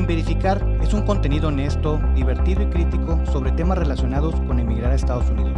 [0.00, 4.94] Sin Verificar es un contenido honesto, divertido y crítico sobre temas relacionados con emigrar a
[4.94, 5.52] Estados Unidos.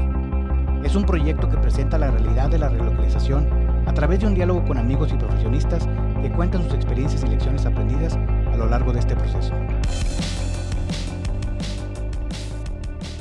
[0.85, 3.49] Es un proyecto que presenta la realidad de la relocalización
[3.87, 5.87] a través de un diálogo con amigos y profesionistas
[6.21, 9.55] que cuentan sus experiencias y lecciones aprendidas a lo largo de este proceso.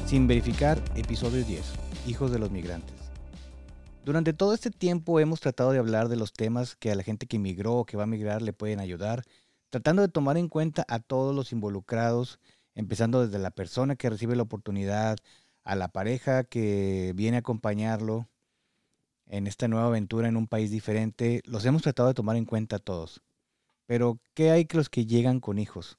[0.08, 1.62] Sin Verificar, episodio 10,
[2.08, 2.96] Hijos de los Migrantes.
[4.04, 7.28] Durante todo este tiempo hemos tratado de hablar de los temas que a la gente
[7.28, 9.24] que emigró o que va a migrar le pueden ayudar
[9.72, 12.40] tratando de tomar en cuenta a todos los involucrados,
[12.76, 15.18] empezando desde la persona que recibe la oportunidad,
[15.64, 18.28] a la pareja que viene a acompañarlo
[19.28, 22.76] en esta nueva aventura en un país diferente, los hemos tratado de tomar en cuenta
[22.76, 23.22] a todos.
[23.86, 25.98] Pero, ¿qué hay que los que llegan con hijos?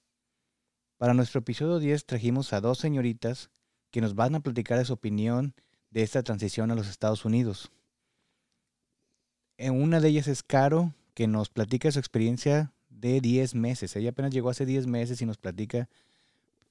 [0.99, 3.51] Para nuestro episodio 10 trajimos a dos señoritas
[3.91, 5.55] que nos van a platicar su opinión
[5.91, 7.73] de esta transición a los Estados Unidos.
[9.57, 13.95] En una de ellas es Caro, que nos platica su experiencia de 10 meses.
[13.97, 15.89] Ella apenas llegó hace 10 meses y nos platica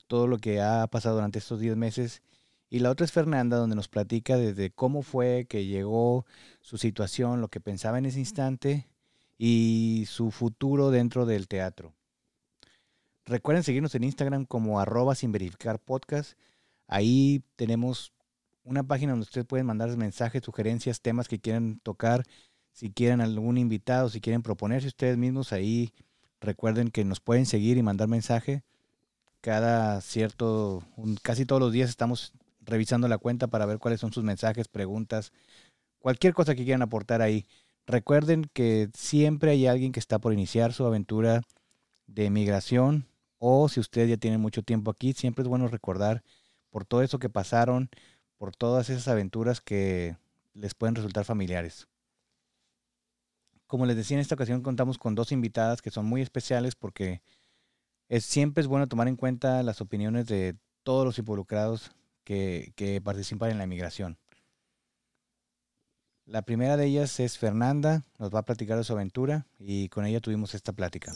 [0.07, 2.23] todo lo que ha pasado durante estos 10 meses.
[2.69, 6.25] Y la otra es Fernanda, donde nos platica desde cómo fue que llegó
[6.61, 8.88] su situación, lo que pensaba en ese instante
[9.38, 11.93] y su futuro dentro del teatro.
[13.25, 16.38] Recuerden seguirnos en Instagram como arroba sin verificar podcast.
[16.88, 18.13] Ahí tenemos
[18.63, 22.23] una página donde ustedes pueden mandar mensajes, sugerencias, temas que quieren tocar.
[22.71, 25.93] Si quieren algún invitado, si quieren proponerse ustedes mismos, ahí
[26.42, 28.64] Recuerden que nos pueden seguir y mandar mensaje.
[29.42, 30.84] Cada cierto,
[31.22, 35.31] casi todos los días estamos revisando la cuenta para ver cuáles son sus mensajes, preguntas,
[36.00, 37.45] cualquier cosa que quieran aportar ahí.
[37.86, 41.42] Recuerden que siempre hay alguien que está por iniciar su aventura
[42.08, 43.08] de migración
[43.39, 46.23] o si ustedes ya tienen mucho tiempo aquí, siempre es bueno recordar
[46.69, 47.89] por todo eso que pasaron,
[48.38, 50.17] por todas esas aventuras que
[50.53, 51.88] les pueden resultar familiares.
[53.72, 57.22] Como les decía, en esta ocasión contamos con dos invitadas que son muy especiales porque
[58.09, 61.94] es, siempre es bueno tomar en cuenta las opiniones de todos los involucrados
[62.25, 64.18] que, que participan en la inmigración.
[66.25, 70.06] La primera de ellas es Fernanda, nos va a platicar de su aventura y con
[70.06, 71.13] ella tuvimos esta plática.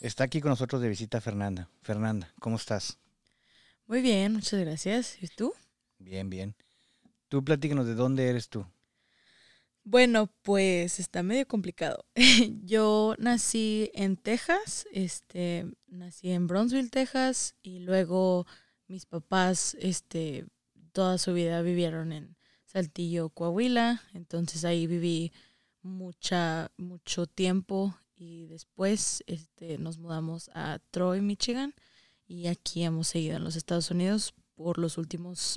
[0.00, 1.70] Está aquí con nosotros de visita Fernanda.
[1.80, 2.98] Fernanda, ¿cómo estás?
[3.86, 5.22] Muy bien, muchas gracias.
[5.22, 5.54] ¿Y tú?
[6.00, 6.56] Bien, bien.
[7.32, 8.66] Tú platícanos de dónde eres tú.
[9.84, 12.04] Bueno, pues está medio complicado.
[12.62, 18.46] Yo nací en Texas, este, nací en Bronzeville, Texas, y luego
[18.86, 20.44] mis papás, este,
[20.92, 25.32] toda su vida vivieron en Saltillo, Coahuila, entonces ahí viví
[25.80, 31.72] mucha, mucho tiempo y después, este, nos mudamos a Troy, Michigan,
[32.28, 35.56] y aquí hemos seguido en los Estados Unidos por los últimos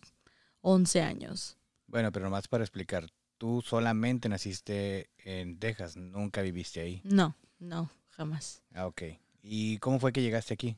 [0.62, 1.58] 11 años.
[1.88, 3.08] Bueno, pero nomás para explicar,
[3.38, 7.02] tú solamente naciste en Texas, nunca viviste ahí.
[7.04, 8.64] No, no, jamás.
[8.74, 9.04] Ah, ok.
[9.42, 10.78] ¿Y cómo fue que llegaste aquí?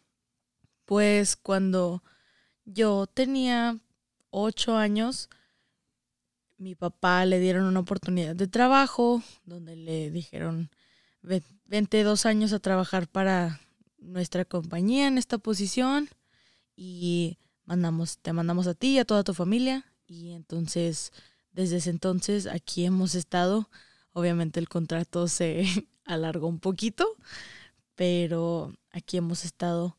[0.85, 2.03] Pues cuando
[2.65, 3.77] yo tenía
[4.29, 5.29] ocho años,
[6.57, 10.69] mi papá le dieron una oportunidad de trabajo donde le dijeron,
[11.65, 13.61] vente dos años a trabajar para
[13.99, 16.09] nuestra compañía en esta posición
[16.75, 21.11] y mandamos, te mandamos a ti y a toda tu familia y entonces,
[21.51, 23.69] desde ese entonces, aquí hemos estado.
[24.13, 25.65] Obviamente el contrato se
[26.05, 27.05] alargó un poquito,
[27.95, 29.97] pero aquí hemos estado,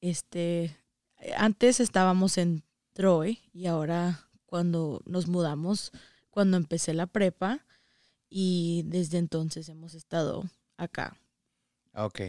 [0.00, 0.76] este,
[1.36, 5.92] antes estábamos en Troy y ahora cuando nos mudamos,
[6.30, 7.64] cuando empecé la prepa
[8.28, 10.44] y desde entonces hemos estado
[10.76, 11.16] acá.
[11.94, 12.20] Ok.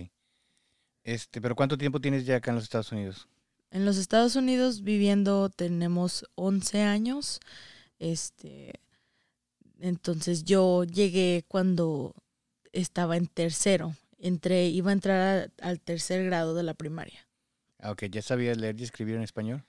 [1.03, 3.27] Este, pero ¿cuánto tiempo tienes ya acá en los Estados Unidos?
[3.75, 7.41] En los Estados Unidos viviendo tenemos 11 años.
[7.99, 8.79] Este,
[9.81, 12.15] entonces yo llegué cuando
[12.71, 13.93] estaba en tercero.
[14.17, 17.27] Entré, iba a entrar al tercer grado de la primaria.
[17.79, 19.65] Ah, ok, ¿ya sabías leer y escribir en español?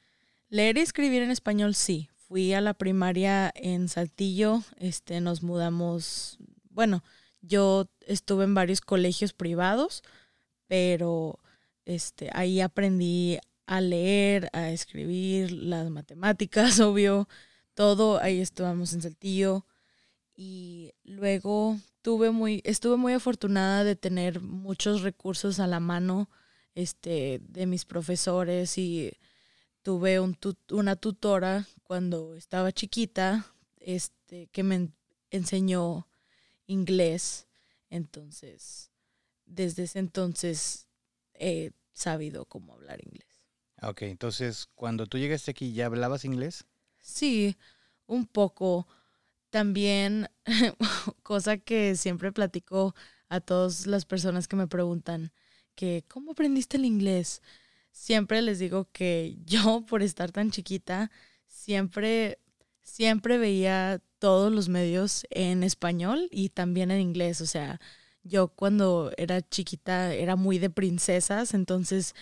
[0.50, 2.08] Leer y escribir en español sí.
[2.28, 6.38] Fui a la primaria en Saltillo, este, nos mudamos,
[6.70, 7.02] bueno,
[7.40, 10.04] yo estuve en varios colegios privados,
[10.68, 11.40] pero
[11.86, 17.28] este, ahí aprendí a leer, a escribir, las matemáticas, obvio,
[17.74, 18.20] todo.
[18.20, 19.66] Ahí estábamos en Saltillo.
[20.34, 26.28] Y luego tuve muy, estuve muy afortunada de tener muchos recursos a la mano
[26.74, 29.12] este, de mis profesores y
[29.82, 30.36] tuve un
[30.70, 33.46] una tutora cuando estaba chiquita
[33.78, 34.90] este, que me
[35.30, 36.06] enseñó
[36.66, 37.46] inglés.
[37.88, 38.90] Entonces,
[39.46, 40.88] desde ese entonces
[41.34, 43.25] he sabido cómo hablar inglés.
[43.82, 46.66] Ok, entonces cuando tú llegaste aquí, ¿ya hablabas inglés?
[47.00, 47.56] Sí,
[48.06, 48.86] un poco.
[49.50, 50.28] También,
[51.22, 52.94] cosa que siempre platico
[53.28, 55.32] a todas las personas que me preguntan
[55.74, 57.42] que, ¿cómo aprendiste el inglés?
[57.92, 61.10] Siempre les digo que yo, por estar tan chiquita,
[61.48, 62.40] siempre,
[62.82, 67.40] siempre veía todos los medios en español y también en inglés.
[67.40, 67.80] O sea,
[68.22, 72.14] yo cuando era chiquita era muy de princesas, entonces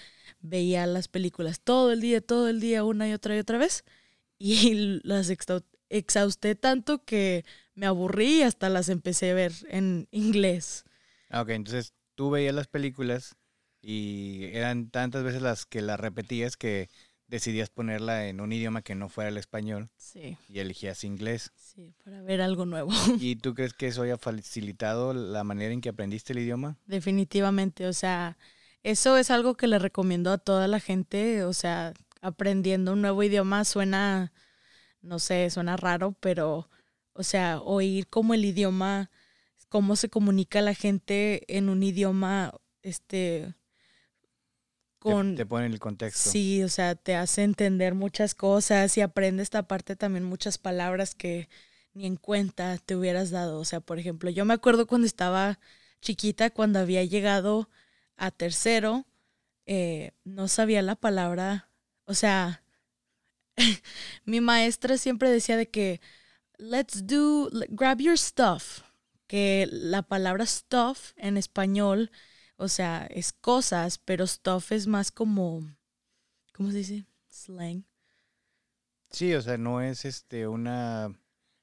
[0.44, 3.84] veía las películas todo el día, todo el día, una y otra y otra vez.
[4.36, 5.30] Y las
[5.88, 7.44] exhausté tanto que
[7.74, 10.84] me aburrí y hasta las empecé a ver en inglés.
[11.30, 13.36] Ah, ok, entonces tú veías las películas
[13.80, 16.88] y eran tantas veces las que las repetías que
[17.28, 19.88] decidías ponerla en un idioma que no fuera el español.
[19.96, 20.36] Sí.
[20.48, 21.52] Y elegías inglés.
[21.54, 22.90] Sí, para ver algo nuevo.
[23.20, 26.76] ¿Y tú crees que eso haya facilitado la manera en que aprendiste el idioma?
[26.86, 28.36] Definitivamente, o sea,
[28.84, 33.22] eso es algo que le recomiendo a toda la gente, o sea, aprendiendo un nuevo
[33.22, 34.32] idioma suena,
[35.00, 36.68] no sé, suena raro, pero,
[37.14, 39.10] o sea, oír cómo el idioma,
[39.70, 42.52] cómo se comunica la gente en un idioma,
[42.82, 43.54] este,
[44.98, 45.34] con...
[45.34, 46.30] Te, pone en el contexto.
[46.30, 51.14] Sí, o sea, te hace entender muchas cosas y aprende esta parte también muchas palabras
[51.14, 51.48] que
[51.94, 53.58] ni en cuenta te hubieras dado.
[53.58, 55.58] O sea, por ejemplo, yo me acuerdo cuando estaba
[56.02, 57.70] chiquita, cuando había llegado
[58.16, 59.06] a tercero,
[59.66, 61.70] eh, no sabía la palabra,
[62.04, 62.62] o sea,
[64.24, 66.00] mi maestra siempre decía de que,
[66.58, 68.82] let's do, grab your stuff,
[69.26, 72.10] que la palabra stuff en español
[72.56, 75.62] o sea, es cosas, pero stuff es más como,
[76.52, 77.06] ¿cómo se dice?
[77.28, 77.84] Slang.
[79.10, 81.12] Sí, o sea, no es este una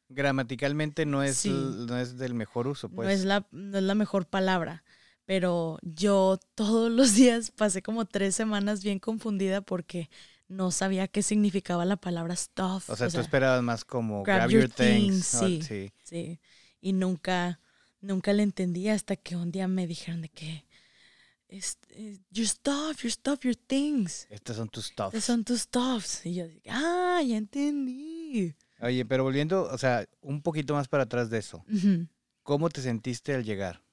[0.09, 3.07] gramaticalmente no es no es del mejor uso, pues.
[3.07, 4.83] No es la no es la mejor palabra,
[5.25, 10.09] pero yo todos los días pasé como tres semanas bien confundida porque
[10.47, 12.89] no sabía qué significaba la palabra stuff.
[12.89, 15.25] O sea, tú esperabas más como grab, your, things.
[15.25, 16.39] sí, sí, sí.
[16.81, 17.59] Y nunca,
[18.01, 20.65] nunca le entendí hasta que un día me dijeron de que
[21.51, 24.25] este, your stuff, your stuff, your things.
[24.29, 25.13] Estos son tus stuffs.
[25.13, 26.25] Estos son tus stuffs.
[26.25, 28.55] Y yo dije, ah, ya entendí.
[28.81, 31.63] Oye, pero volviendo, o sea, un poquito más para atrás de eso.
[32.43, 33.83] ¿Cómo te sentiste al llegar?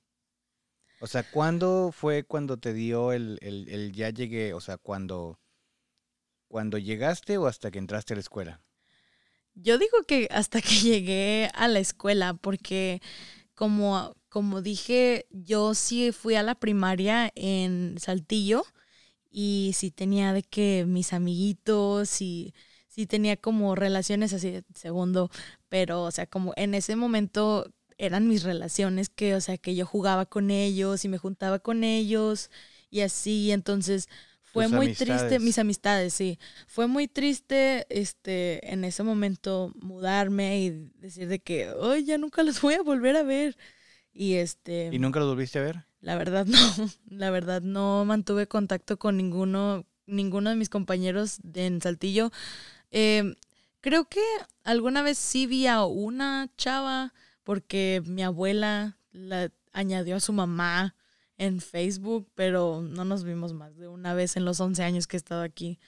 [1.00, 4.52] O sea, ¿cuándo fue cuando te dio el, el, el, ya llegué?
[4.54, 5.38] O sea, cuando,
[6.48, 8.60] cuando llegaste o hasta que entraste a la escuela?
[9.54, 13.00] Yo digo que hasta que llegué a la escuela, porque
[13.54, 18.64] como como dije, yo sí fui a la primaria en Saltillo
[19.30, 22.54] y sí tenía de que mis amiguitos y
[22.88, 25.30] sí tenía como relaciones así, segundo,
[25.68, 29.84] pero o sea, como en ese momento eran mis relaciones que, o sea, que yo
[29.84, 32.50] jugaba con ellos y me juntaba con ellos
[32.90, 34.08] y así, entonces
[34.42, 36.38] fue muy triste, mis amistades, sí.
[36.66, 42.42] Fue muy triste este en ese momento mudarme y decir de que, "Ay, ya nunca
[42.42, 43.56] los voy a volver a ver."
[44.12, 44.90] Y este.
[44.92, 45.84] ¿Y nunca lo volviste a ver?
[46.00, 46.90] La verdad no.
[47.10, 52.32] La verdad no mantuve contacto con ninguno, ninguno de mis compañeros de, en Saltillo.
[52.90, 53.34] Em,
[53.80, 54.22] creo que
[54.64, 57.12] alguna vez sí vi a una chava
[57.48, 60.94] porque mi abuela la añadió a su mamá
[61.38, 65.16] en Facebook, pero no nos vimos más de una vez en los 11 años que
[65.16, 65.78] he estado aquí.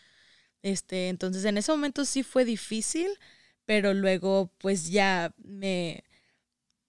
[0.63, 3.11] Este, entonces en ese momento sí fue difícil,
[3.67, 6.03] pero luego pues ya me,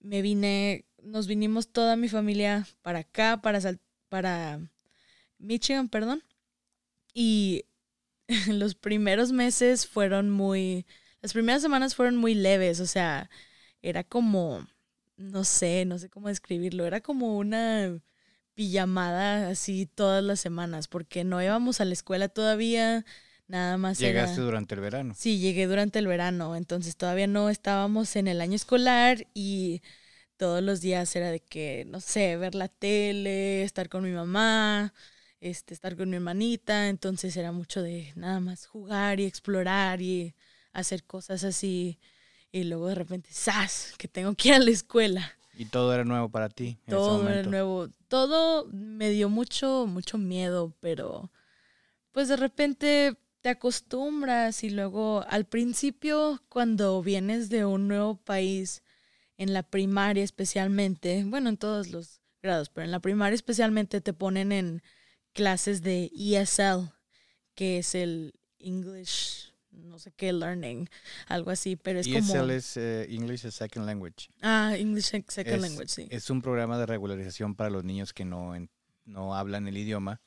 [0.00, 3.60] me vine nos vinimos toda mi familia para acá, para,
[4.08, 4.58] para
[5.36, 6.24] Michigan, perdón.
[7.12, 7.66] Y
[8.48, 10.86] los primeros meses fueron muy,
[11.20, 13.28] las primeras semanas fueron muy leves, o sea,
[13.82, 14.66] era como,
[15.16, 18.00] no sé, no sé cómo describirlo, era como una
[18.54, 23.04] pijamada así todas las semanas, porque no íbamos a la escuela todavía,
[23.48, 23.98] nada más.
[23.98, 25.14] ¿Llegaste durante el verano?
[25.16, 29.82] Sí, llegué durante el verano, entonces todavía no estábamos en el año escolar y
[30.36, 34.92] todos los días era de que, no sé, ver la tele, estar con mi mamá,
[35.40, 40.34] este, estar con mi hermanita, entonces era mucho de nada más jugar y explorar y
[40.72, 41.98] hacer cosas así.
[42.52, 43.94] Y luego de repente, ¡zas!
[43.98, 45.32] Que tengo que ir a la escuela.
[45.54, 46.78] Y todo era nuevo para ti.
[46.88, 47.88] todo era nuevo.
[48.08, 51.30] Todo me dio mucho, mucho miedo, pero
[52.12, 58.82] pues de repente te acostumbras y luego al principio cuando vienes de un nuevo país,
[59.36, 64.12] en la primaria especialmente, bueno, en todos los grados, pero en la primaria especialmente te
[64.12, 64.82] ponen en
[65.32, 66.92] clases de ESL,
[67.54, 70.88] que es el English, no sé qué, learning,
[71.26, 72.18] algo así, pero es como...
[72.18, 74.28] ESL es eh, English as Second Language.
[74.40, 76.08] Ah, English Second Language, sí.
[76.10, 78.54] Es un programa de regularización para los niños que no,
[79.04, 80.20] no hablan el idioma.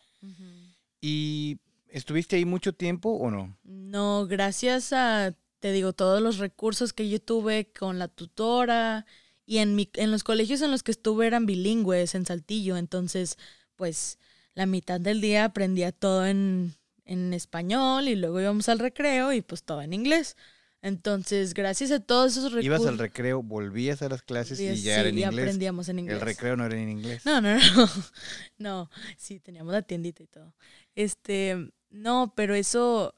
[1.02, 3.58] ¿Y estuviste ahí mucho tiempo o no?
[3.64, 5.36] No, gracias a
[5.66, 9.08] te digo, todos los recursos que yo tuve con la tutora
[9.48, 12.78] Y en, mi, en los colegios en los que estuve eran bilingües, en Saltillo.
[12.78, 13.38] Entonces,
[13.76, 14.20] pues
[14.54, 16.76] la mitad del día aprendía todo en,
[17.06, 20.36] en español y luego íbamos al recreo y pues todo en inglés.
[20.82, 22.66] Entonces, gracias a todos esos recursos.
[22.66, 25.46] Ibas al recreo, volvías a las clases y ya era en y inglés.
[25.46, 26.18] aprendíamos en inglés.
[26.18, 27.26] El recreo no era en inglés.
[27.26, 27.90] No, no, no.
[28.60, 30.54] No, sí, teníamos la tiendita y todo.
[30.94, 33.16] Este, no, pero eso,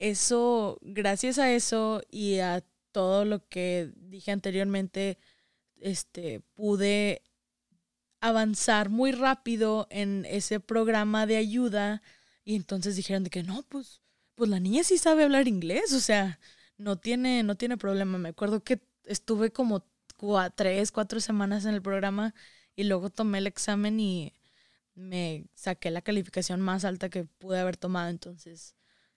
[0.00, 5.18] eso, gracias a eso y a todo lo que dije anteriormente,
[5.78, 7.22] este, pude
[8.20, 12.02] avanzar muy rápido en ese programa de ayuda
[12.46, 14.00] y entonces dijeron de que no, pues,
[14.36, 16.38] pues la niña sí sabe hablar inglés, o sea,
[16.78, 18.18] no tiene, no tiene problema.
[18.18, 19.84] Me acuerdo que estuve como
[20.54, 22.34] tres, cuatro semanas en el programa
[22.76, 24.32] y luego tomé el examen y
[24.94, 28.10] me saqué la calificación más alta que pude haber tomado.
[28.10, 28.76] Entonces,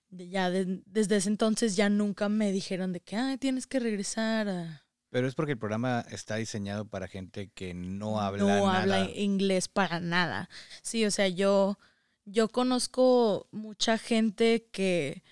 [0.10, 4.82] ya desde ese entonces ya nunca me dijeron de que Ay, tienes que regresar
[5.12, 9.68] Pero es porque el programa está diseñado para gente que no habla no habla inglés
[9.68, 10.50] para nada.
[10.82, 11.78] Sí, o sea, yo,
[12.32, 15.24] yo conozco mucha gente que,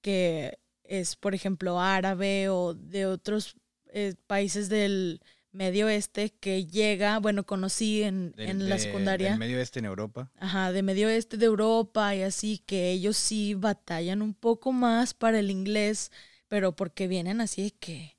[0.00, 5.20] que es, por ejemplo, árabe o de otros eh, países del
[5.52, 9.30] Medio Oeste que llega, bueno, conocí en, en la secundaria.
[9.30, 10.30] Del Medio Oeste en Europa.
[10.38, 15.12] Ajá, de Medio Oeste de Europa y así, que ellos sí batallan un poco más
[15.12, 16.10] para el inglés,
[16.48, 18.16] pero porque vienen así de que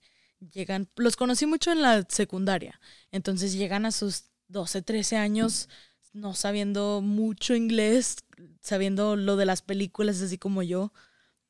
[0.51, 2.79] llegan, los conocí mucho en la secundaria,
[3.11, 5.69] entonces llegan a sus 12, 13 años
[6.13, 8.17] no sabiendo mucho inglés,
[8.61, 10.93] sabiendo lo de las películas así como yo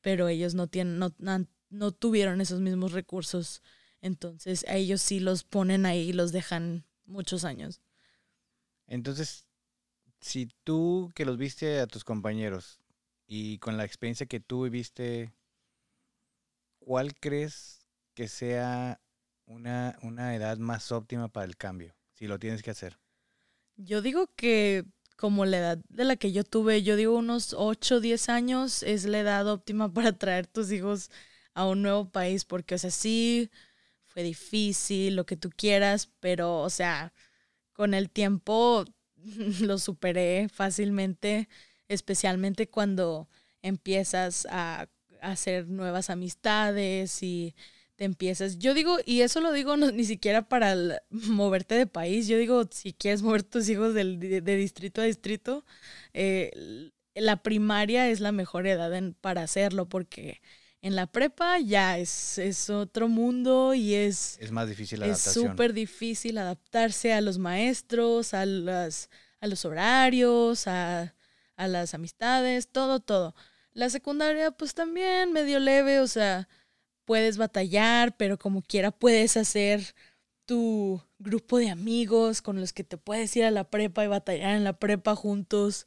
[0.04, 1.14] pero ellos no tienen, no,
[1.70, 3.62] no, tuvieron esos mismos recursos.
[4.02, 7.80] Entonces a ellos sí los ponen ahí y los dejan muchos años.
[8.86, 9.46] Entonces,
[10.20, 12.82] si tú que los viste a tus compañeros
[13.26, 15.32] y con la experiencia que tú viviste,
[16.80, 19.00] ¿cuál crees que sea
[19.46, 21.96] una, una edad más óptima para el cambio?
[22.12, 22.98] Si lo tienes que hacer.
[23.76, 24.84] Yo digo que
[25.16, 29.04] como la edad de la que yo tuve, yo digo unos 8, 10 años es
[29.04, 31.10] la edad óptima para traer tus hijos
[31.54, 33.50] a un nuevo país, porque, o sea, sí,
[34.06, 37.12] fue difícil, lo que tú quieras, pero, o sea,
[37.72, 38.84] con el tiempo
[39.60, 41.48] lo superé fácilmente,
[41.88, 43.28] especialmente cuando
[43.62, 44.88] empiezas a
[45.20, 47.54] hacer nuevas amistades y
[47.96, 48.58] te empiezas.
[48.58, 52.92] Yo digo, y eso lo digo ni siquiera para moverte de país, yo digo, si
[52.92, 55.64] quieres mover tus hijos de, distrito a distrito,
[56.12, 60.40] eh, la primaria es la mejor edad para hacerlo porque
[60.82, 64.36] en la prepa ya es, es otro mundo y es...
[64.40, 69.08] Es más difícil la Es súper difícil adaptarse a los maestros, a, las,
[69.40, 71.14] a los horarios, a,
[71.56, 73.34] a las amistades, todo, todo.
[73.72, 76.48] La secundaria pues también medio leve, o sea
[77.04, 79.94] puedes batallar, pero como quiera puedes hacer
[80.46, 84.56] tu grupo de amigos con los que te puedes ir a la prepa y batallar
[84.56, 85.86] en la prepa juntos,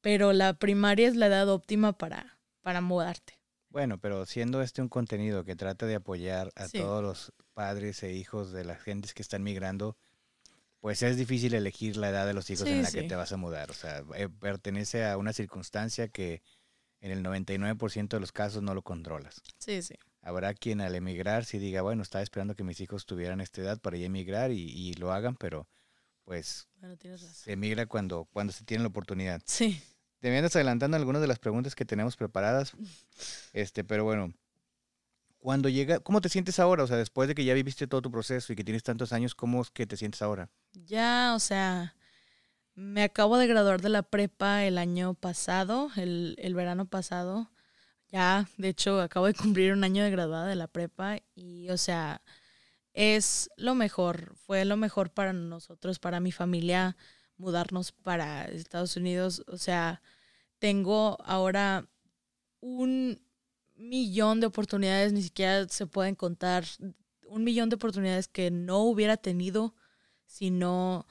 [0.00, 3.38] pero la primaria es la edad óptima para, para mudarte.
[3.70, 8.12] Bueno, pero siendo este un contenido que trata de apoyar a todos los padres e
[8.12, 9.96] hijos de las gentes que están migrando,
[10.80, 13.36] pues es difícil elegir la edad de los hijos en la que te vas a
[13.36, 13.70] mudar.
[13.70, 16.42] O sea, eh, pertenece a una circunstancia que
[17.00, 19.42] en el 99% de los casos no lo controlas.
[19.58, 19.94] Sí, sí.
[20.26, 23.78] Habrá quien al emigrar sí diga, bueno, estaba esperando que mis hijos tuvieran esta edad
[23.78, 25.68] para ya emigrar y, lo hagan, pero
[26.24, 26.66] pues
[27.44, 29.42] se emigra cuando, cuando se tiene la oportunidad.
[29.44, 29.82] Sí.
[30.20, 32.72] Te andas adelantando algunas de las preguntas que tenemos preparadas,
[33.52, 34.32] este, pero bueno,
[35.40, 36.84] cuando llega, ¿cómo te sientes ahora?
[36.84, 39.34] O sea, después de que ya viviste todo tu proceso y que tienes tantos años,
[39.34, 40.48] ¿cómo es que te sientes ahora?
[40.72, 41.96] Ya, o sea,
[42.74, 47.50] me acabo de graduar de la prepa el año pasado, el, el verano pasado.
[48.14, 51.76] Ya, de hecho, acabo de cumplir un año de graduada de la prepa y, o
[51.76, 52.22] sea,
[52.92, 56.96] es lo mejor, fue lo mejor para nosotros, para mi familia,
[57.38, 59.42] mudarnos para Estados Unidos.
[59.48, 60.00] O sea,
[60.60, 61.88] tengo ahora
[62.60, 63.20] un
[63.74, 66.64] millón de oportunidades, ni siquiera se pueden contar,
[67.26, 69.74] un millón de oportunidades que no hubiera tenido
[70.24, 71.08] si no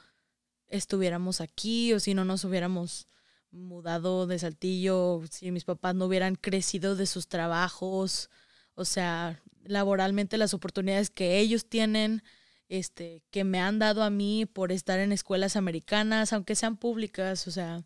[0.69, 3.10] estuviéramos aquí o si no nos hubiéramos
[3.53, 8.29] mudado de Saltillo, si mis papás no hubieran crecido de sus trabajos,
[8.75, 12.24] o sea, laboralmente las oportunidades que ellos tienen,
[12.67, 17.48] este, que me han dado a mí por estar en escuelas americanas, aunque sean públicas,
[17.48, 17.83] o sea,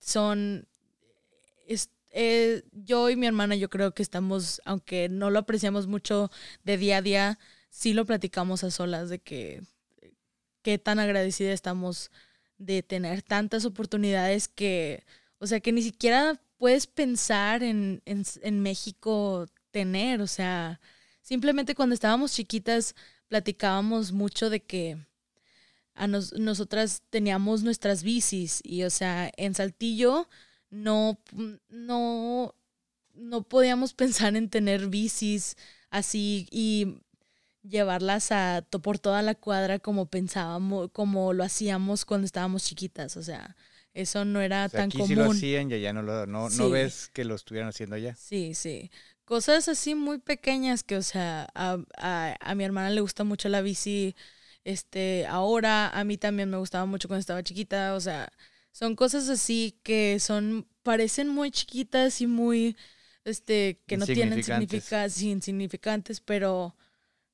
[0.00, 0.66] son,
[2.12, 6.30] eh, yo y mi hermana yo creo que estamos, aunque no lo apreciamos mucho
[6.64, 9.62] de día a día, sí lo platicamos a solas de que
[10.62, 12.10] qué tan agradecida estamos
[12.60, 15.02] de tener tantas oportunidades que,
[15.38, 20.78] o sea, que ni siquiera puedes pensar en, en, México tener, o sea,
[21.22, 22.94] simplemente cuando estábamos chiquitas
[23.28, 24.98] platicábamos mucho de que
[25.94, 30.28] a nosotras teníamos nuestras bicis y, o sea, en Saltillo
[30.68, 31.18] no,
[31.70, 32.54] no,
[33.14, 35.56] no podíamos pensar en tener bicis
[35.88, 37.00] así y
[37.62, 43.22] llevarlas a por toda la cuadra como pensábamos, como lo hacíamos cuando estábamos chiquitas, o
[43.22, 43.56] sea,
[43.92, 45.08] eso no era tan aquí común.
[45.08, 48.14] Sí lo hacían y ya no lo no, no ves que lo estuvieran haciendo allá.
[48.16, 48.90] Sí, sí.
[49.24, 53.48] Cosas así muy pequeñas que, o sea, a, a, a mi hermana le gusta mucho
[53.48, 54.14] la bici
[54.64, 58.32] este ahora, a mí también me gustaba mucho cuando estaba chiquita, o sea,
[58.72, 62.76] son cosas así que son parecen muy chiquitas y muy
[63.24, 66.76] este que no tienen significados insignificantes, pero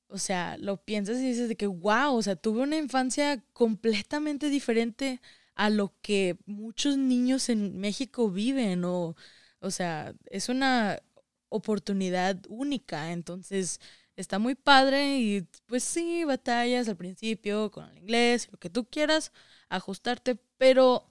[0.08, 4.48] o sea, lo piensas y dices de que, wow, o sea, tuve una infancia completamente
[4.50, 5.20] diferente
[5.54, 9.16] a lo que muchos niños en México viven, o,
[9.60, 11.00] o sea, es una
[11.48, 13.80] oportunidad única, entonces
[14.16, 18.86] está muy padre y pues sí, batallas al principio con el inglés, lo que tú
[18.86, 19.32] quieras,
[19.68, 21.08] ajustarte, pero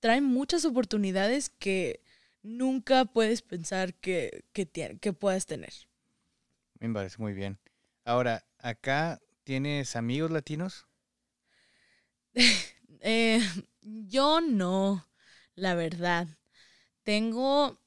[0.00, 2.02] trae muchas oportunidades que
[2.42, 4.66] nunca puedes pensar que, que,
[5.00, 5.72] que puedas tener.
[6.80, 7.58] Me parece muy bien.
[8.08, 10.86] Ahora, ¿acá tienes amigos latinos?
[13.02, 13.42] eh,
[13.82, 15.06] yo no,
[15.54, 16.26] la verdad.
[17.02, 17.78] Tengo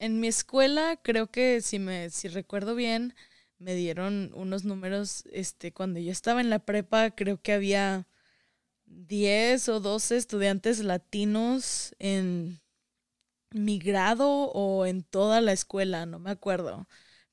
[0.00, 3.14] en mi escuela, creo que si me si recuerdo bien,
[3.60, 8.08] me dieron unos números este cuando yo estaba en la prepa, creo que había
[8.86, 12.60] 10 o 12 estudiantes latinos en
[13.52, 16.88] mi grado o en toda la escuela, no me acuerdo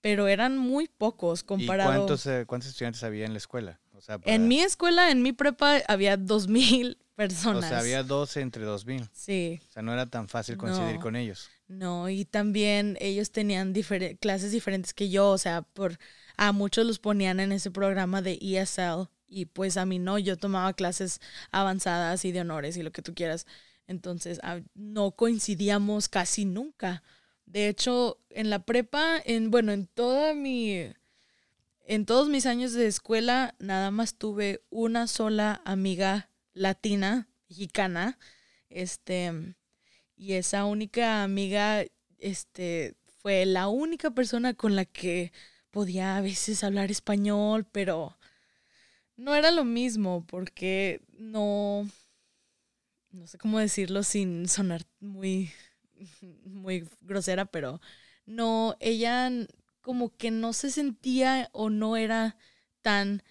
[0.06, 1.92] pero eran muy pocos comparados.
[1.92, 3.80] ¿Y cuántos, eh, cuántos estudiantes había en la escuela?
[4.26, 7.66] En mi escuela, en mi prepa, había dos mil personas.
[7.66, 9.10] O sea, había 12 entre dos mil.
[9.14, 9.60] Sí.
[9.68, 11.50] O sea, no era tan fácil coincidir con ellos.
[11.68, 13.74] No, y también ellos tenían
[14.20, 15.98] clases diferentes que yo, o sea, por
[16.38, 20.38] a muchos los ponían en ese programa de ESL y pues a mí no, yo
[20.38, 21.20] tomaba clases
[21.50, 23.48] avanzadas y de honores y lo que tú quieras.
[23.88, 24.40] Entonces,
[24.76, 27.02] no coincidíamos casi nunca.
[27.46, 30.92] De hecho, en la prepa, en bueno, en toda mi
[31.88, 38.18] en todos mis años de escuela nada más tuve una sola amiga latina, mexicana,
[38.70, 39.56] este
[40.18, 41.86] y esa única amiga
[42.18, 45.32] este fue la única persona con la que
[45.72, 48.18] podía a veces hablar español, pero
[49.18, 51.88] no era lo mismo porque no
[53.12, 55.52] no sé cómo decirlo sin sonar muy
[56.46, 57.82] muy grosera, pero
[58.26, 59.32] no, ella
[59.82, 62.38] como que no se sentía o no era
[62.82, 63.24] tan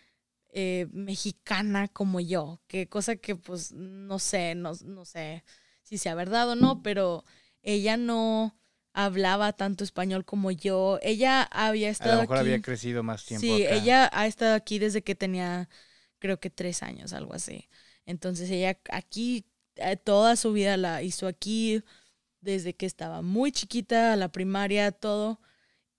[0.53, 5.45] eh, mexicana como yo, que cosa que pues no sé, no, no sé
[5.83, 7.25] si sea verdad o no, pero
[7.63, 8.57] ella no
[8.93, 10.99] hablaba tanto español como yo.
[11.03, 13.45] Ella había estado A lo mejor había crecido más tiempo.
[13.45, 15.69] Sí, ella ha estado aquí desde que tenía,
[16.21, 17.69] creo que tres años, algo así.
[18.07, 19.45] Entonces ella aquí
[19.77, 21.83] eh, toda su vida la hizo aquí
[22.45, 25.41] desde que estaba muy chiquita, la primaria, todo.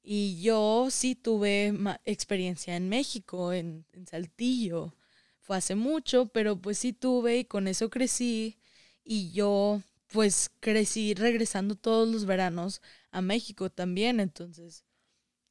[0.01, 1.73] Y yo sí tuve
[2.05, 4.95] experiencia en México, en, Saltillo.
[5.41, 8.57] Fue hace mucho, pero pues sí tuve y con eso crecí.
[9.03, 9.81] Y yo
[10.11, 12.81] pues crecí regresando todos los veranos
[13.11, 14.85] a México también, entonces...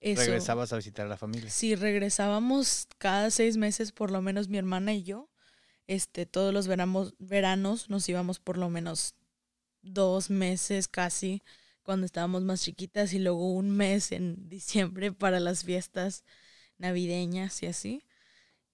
[0.00, 1.48] Eso, ¿Regresabas a visitar a la familia?
[1.48, 5.30] Sí, regresábamos cada seis meses, por lo menos mi hermana y yo.
[5.86, 9.14] Este, todos los veranos, veranos nos íbamos por lo menos
[9.84, 11.42] dos meses casi
[11.82, 16.24] cuando estábamos más chiquitas y luego un mes en diciembre para las fiestas
[16.78, 18.04] navideñas y así.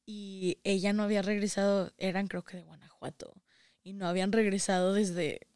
[0.06, 3.34] Y ella no había regresado, eran creo que de Guanajuato,
[3.82, 5.46] y no habían regresado desde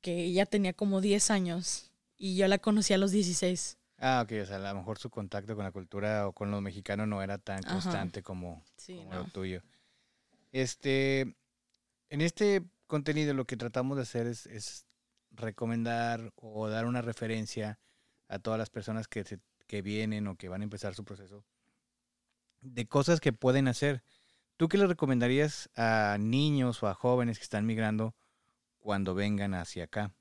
[0.00, 3.78] que ella tenía como 10 años y yo la conocí a los 16.
[3.98, 6.60] Ah, ok, o sea, a lo mejor su contacto con la cultura o con los
[6.60, 8.62] mexicanos no era tan constante como,
[9.10, 9.62] lo tuyo.
[10.52, 11.34] Este,
[12.10, 14.84] en este contenido lo que tratamos de hacer es, es
[15.36, 17.78] recomendar o dar una referencia
[18.28, 19.24] a todas las personas que,
[19.66, 21.44] que vienen o que van a empezar su proceso
[22.64, 24.02] de cosas que pueden hacer.
[24.56, 28.14] ¿Tú qué le recomendarías a niños o a jóvenes que están migrando
[28.78, 30.12] cuando vengan hacia acá?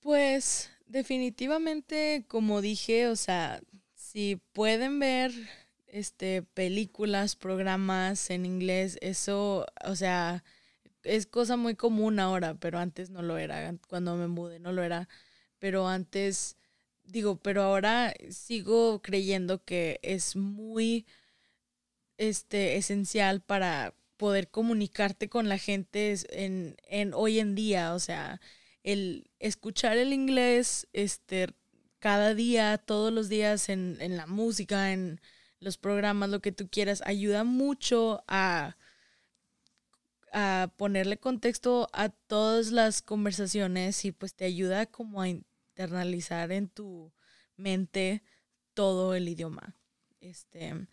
[0.00, 3.60] Pues definitivamente, como dije, o sea,
[3.94, 5.32] si pueden ver
[5.86, 10.44] este películas, programas en inglés, eso, o sea,
[11.02, 13.74] es cosa muy común ahora, pero antes no lo era.
[13.88, 15.08] Cuando me mudé no lo era.
[15.58, 16.56] Pero antes,
[17.04, 21.06] digo, pero ahora sigo creyendo que es muy
[22.18, 27.94] este, esencial para poder comunicarte con la gente en, en hoy en día.
[27.94, 28.40] O sea,
[28.82, 31.48] el escuchar el inglés este,
[31.98, 35.20] cada día, todos los días en, en la música, en
[35.60, 38.76] los programas, lo que tú quieras, ayuda mucho a,
[40.38, 46.68] a ponerle contexto a todas las conversaciones y pues te ayuda como a internalizar en
[46.68, 47.12] tu
[47.56, 48.22] mente
[48.72, 49.74] todo el idioma.
[50.20, 50.86] Este,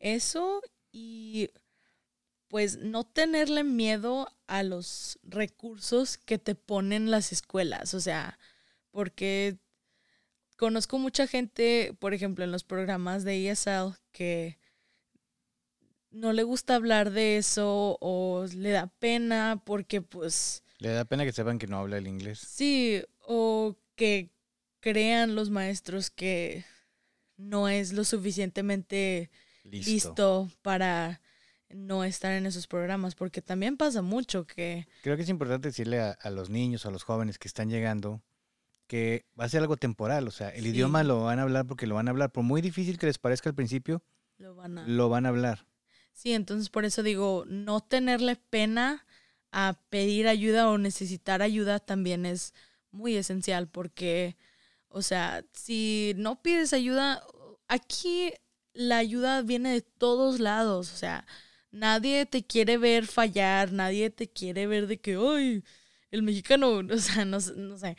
[0.00, 0.60] eso
[0.92, 1.48] y
[2.48, 8.38] pues no tenerle miedo a los recursos que te ponen las escuelas, o sea,
[8.90, 9.56] porque
[10.58, 14.58] conozco mucha gente, por ejemplo, en los programas de ESL que
[16.10, 20.62] no le gusta hablar de eso o le da pena porque pues...
[20.78, 22.38] Le da pena que sepan que no habla el inglés.
[22.40, 24.30] Sí, o que
[24.80, 26.64] crean los maestros que
[27.36, 29.30] no es lo suficientemente
[29.64, 31.20] listo, para
[31.68, 34.86] no estar en esos programas, porque también pasa mucho que...
[35.02, 38.22] Creo que es importante decirle a, los niños, a los jóvenes que están llegando,
[38.86, 41.86] que va a ser algo temporal, o sea, el idioma lo van a hablar porque
[41.86, 44.02] lo van a hablar, por muy difícil que les parezca al principio,
[44.38, 45.69] lo van a, lo van a hablar.
[46.20, 49.06] Sí, entonces por eso digo, no tenerle pena
[49.52, 52.52] a pedir ayuda o necesitar ayuda también es
[52.90, 54.36] muy esencial porque,
[54.88, 57.22] o sea, si no pides ayuda,
[57.68, 58.34] aquí
[58.74, 61.26] la ayuda viene de todos lados, o sea,
[61.70, 65.64] nadie te quiere ver fallar, nadie te quiere ver de que, ay,
[66.10, 67.96] el mexicano, o sea, no, no sé,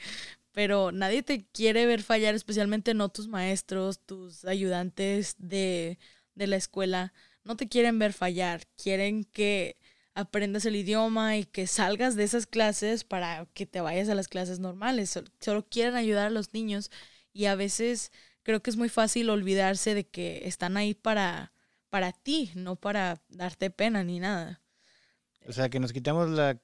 [0.51, 5.97] pero nadie te quiere ver fallar, especialmente no tus maestros, tus ayudantes de,
[6.35, 9.77] de la escuela, no te quieren ver fallar, quieren que
[10.13, 14.27] aprendas el idioma y que salgas de esas clases para que te vayas a las
[14.27, 15.17] clases normales.
[15.39, 16.91] Solo quieren ayudar a los niños
[17.33, 18.11] y a veces
[18.43, 21.53] creo que es muy fácil olvidarse de que están ahí para,
[21.89, 24.61] para ti, no para darte pena ni nada.
[25.47, 26.59] O sea, que nos quitamos la,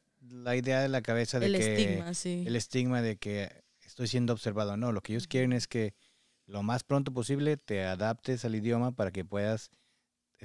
[0.55, 1.73] idea de la cabeza de el que...
[1.73, 2.43] estigma, sí.
[2.45, 4.77] El estigma de que estoy siendo observado.
[4.77, 5.95] No, lo que ellos quieren es que
[6.45, 9.71] lo más pronto posible te adaptes al idioma para que puedas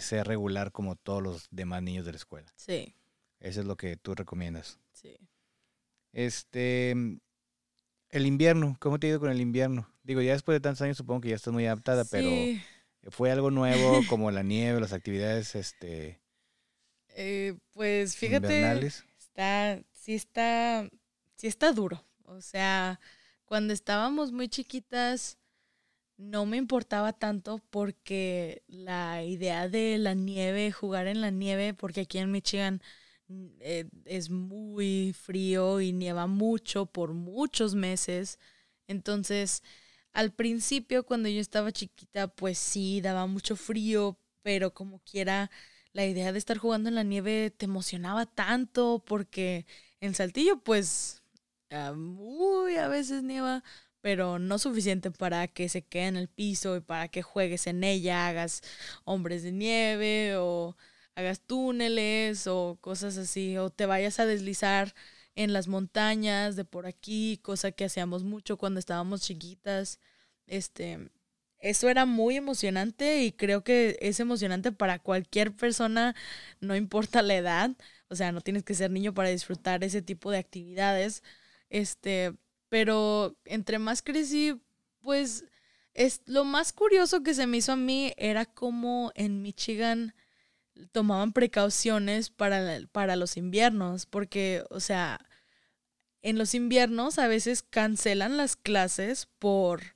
[0.00, 2.52] ser regular como todos los demás niños de la escuela.
[2.56, 2.94] Sí.
[3.40, 4.78] Eso es lo que tú recomiendas.
[4.92, 5.16] Sí.
[6.12, 6.90] Este,
[8.10, 9.88] el invierno, ¿cómo te ha ido con el invierno?
[10.02, 12.30] Digo, ya después de tantos años supongo que ya estás muy adaptada, pero
[13.10, 16.20] fue algo nuevo como la nieve, las actividades, este...
[17.14, 18.86] Eh, pues fíjate,
[19.18, 20.88] está, sí está,
[21.34, 22.02] sí está duro.
[22.24, 23.00] O sea,
[23.44, 25.36] cuando estábamos muy chiquitas,
[26.22, 32.02] no me importaba tanto porque la idea de la nieve, jugar en la nieve, porque
[32.02, 32.82] aquí en Michigan
[33.28, 38.38] mm, eh, es muy frío y nieva mucho por muchos meses.
[38.88, 39.62] Entonces,
[40.12, 45.50] al principio, cuando yo estaba chiquita, pues sí, daba mucho frío, pero como quiera,
[45.92, 49.66] la idea de estar jugando en la nieve te emocionaba tanto porque
[50.00, 51.22] en Saltillo, pues,
[51.70, 53.62] ah, muy a veces nieva,
[54.02, 57.84] pero no suficiente para que se quede en el piso y para que juegues en
[57.84, 58.62] ella, hagas
[59.04, 60.76] hombres de nieve o
[61.14, 64.94] hagas túneles o cosas así, o te vayas a deslizar
[65.34, 70.00] en las montañas de por aquí, cosa que hacíamos mucho cuando estábamos chiquitas.
[70.46, 71.10] Este,
[71.58, 76.14] eso era muy emocionante y creo que es emocionante para cualquier persona,
[76.60, 77.70] no importa la edad,
[78.08, 81.22] o sea, no tienes que ser niño para disfrutar ese tipo de actividades.
[81.70, 82.34] Este,
[82.72, 84.58] pero entre más crecí,
[85.00, 85.44] pues
[85.92, 90.14] es lo más curioso que se me hizo a mí era como en Michigan
[90.90, 95.20] tomaban precauciones para, para los inviernos, porque, o sea,
[96.22, 99.94] en los inviernos a veces cancelan las clases por,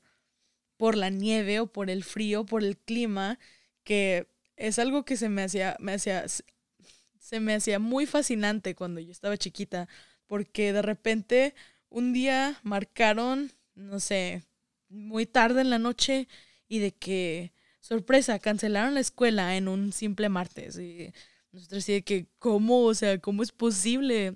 [0.76, 3.38] por la nieve o por el frío, por el clima,
[3.84, 9.00] que es algo que se me hacía, me hacía, se me hacía muy fascinante cuando
[9.00, 9.88] yo estaba chiquita,
[10.26, 11.54] porque de repente
[11.96, 14.44] un día marcaron, no sé,
[14.90, 16.28] muy tarde en la noche
[16.68, 20.78] y de que, sorpresa, cancelaron la escuela en un simple martes.
[20.78, 21.14] Y
[21.52, 22.82] nosotros así de que, ¿cómo?
[22.82, 24.34] O sea, ¿cómo es posible?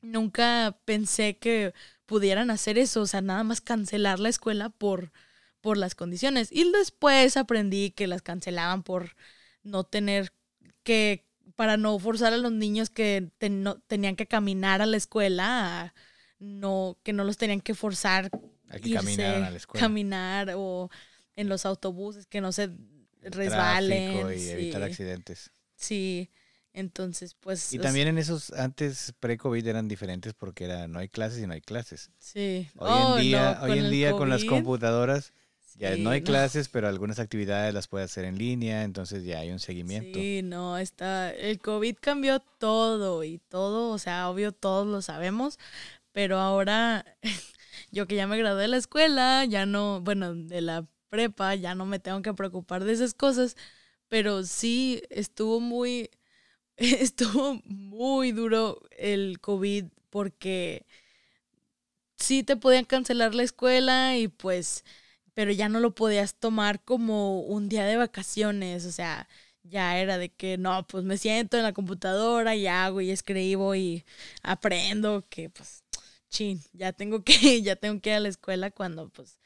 [0.00, 1.72] Nunca pensé que
[2.04, 5.12] pudieran hacer eso, o sea, nada más cancelar la escuela por,
[5.60, 6.48] por las condiciones.
[6.50, 9.14] Y después aprendí que las cancelaban por
[9.62, 10.32] no tener
[10.82, 13.30] que, para no forzar a los niños que
[13.86, 15.94] tenían que caminar a la escuela
[16.38, 18.30] no, que no los tenían que forzar
[18.68, 19.80] a que caminaran a la escuela.
[19.80, 20.90] Caminar o
[21.36, 22.70] en los autobuses, que no se
[23.22, 24.38] resbalen.
[24.38, 25.50] y evitar accidentes.
[25.76, 26.30] Sí,
[26.72, 27.72] entonces pues...
[27.72, 31.54] Y también en esos, antes pre-COVID eran diferentes porque era, no hay clases y no
[31.54, 32.10] hay clases.
[32.18, 32.68] Sí.
[32.76, 35.32] Hoy en oh, día, hoy en día con las computadoras...
[35.74, 39.52] Ya no hay clases, pero algunas actividades las puede hacer en línea, entonces ya hay
[39.52, 40.18] un seguimiento.
[40.18, 45.60] Sí, no, está, el COVID cambió todo y todo, o sea, obvio todos lo sabemos,
[46.12, 47.04] pero ahora,
[47.92, 51.74] yo que ya me gradué de la escuela, ya no, bueno, de la prepa, ya
[51.74, 53.56] no me tengo que preocupar de esas cosas,
[54.08, 56.10] pero sí estuvo muy,
[56.76, 60.86] estuvo muy duro el COVID porque
[62.16, 64.84] sí te podían cancelar la escuela y pues,
[65.34, 69.28] pero ya no lo podías tomar como un día de vacaciones, o sea,
[69.62, 73.74] ya era de que no, pues me siento en la computadora y hago y escribo
[73.74, 74.04] y
[74.42, 75.84] aprendo que pues,
[76.28, 79.38] chin, ya tengo que, ya tengo que ir a la escuela cuando pues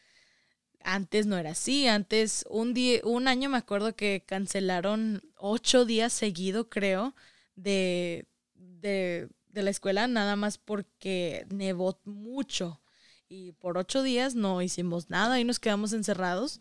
[0.85, 6.13] antes no era así, antes un día, un año me acuerdo que cancelaron ocho días
[6.13, 7.15] seguido, creo,
[7.55, 12.81] de, de, de la escuela, nada más porque nevó mucho.
[13.29, 16.61] Y por ocho días no hicimos nada y nos quedamos encerrados.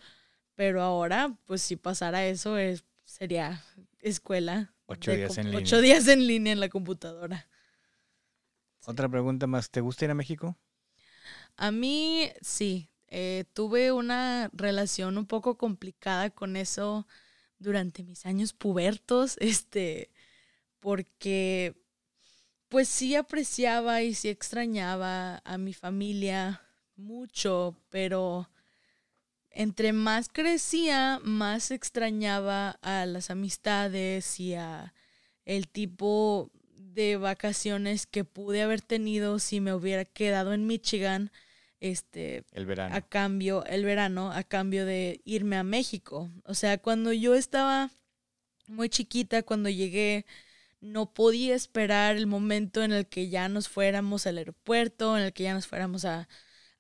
[0.56, 3.64] Pero ahora, pues si pasara eso, es, sería
[4.00, 4.74] escuela.
[4.86, 5.60] Ocho días en línea.
[5.60, 7.50] Ocho días en línea en la computadora.
[8.86, 9.70] Otra pregunta más.
[9.70, 10.58] ¿Te gusta ir a México?
[11.58, 12.90] A mí sí.
[13.14, 17.08] Eh, tuve una relación un poco complicada con eso
[17.60, 20.12] durante mis años pubertos, este,
[20.80, 21.76] porque
[22.70, 26.62] pues sí apreciaba y sí extrañaba a mi familia
[26.96, 28.50] mucho, pero
[29.50, 34.94] entre más crecía, más extrañaba a las amistades y a
[35.46, 36.52] el tipo
[36.94, 41.32] de vacaciones que pude haber tenido si me hubiera quedado en Michigan
[41.80, 42.96] este el verano.
[42.96, 46.30] a cambio el verano a cambio de irme a México.
[46.46, 47.90] O sea, cuando yo estaba
[48.68, 50.26] muy chiquita, cuando llegué
[50.80, 55.34] no podía esperar el momento en el que ya nos fuéramos al aeropuerto, en el
[55.34, 56.28] que ya nos fuéramos a,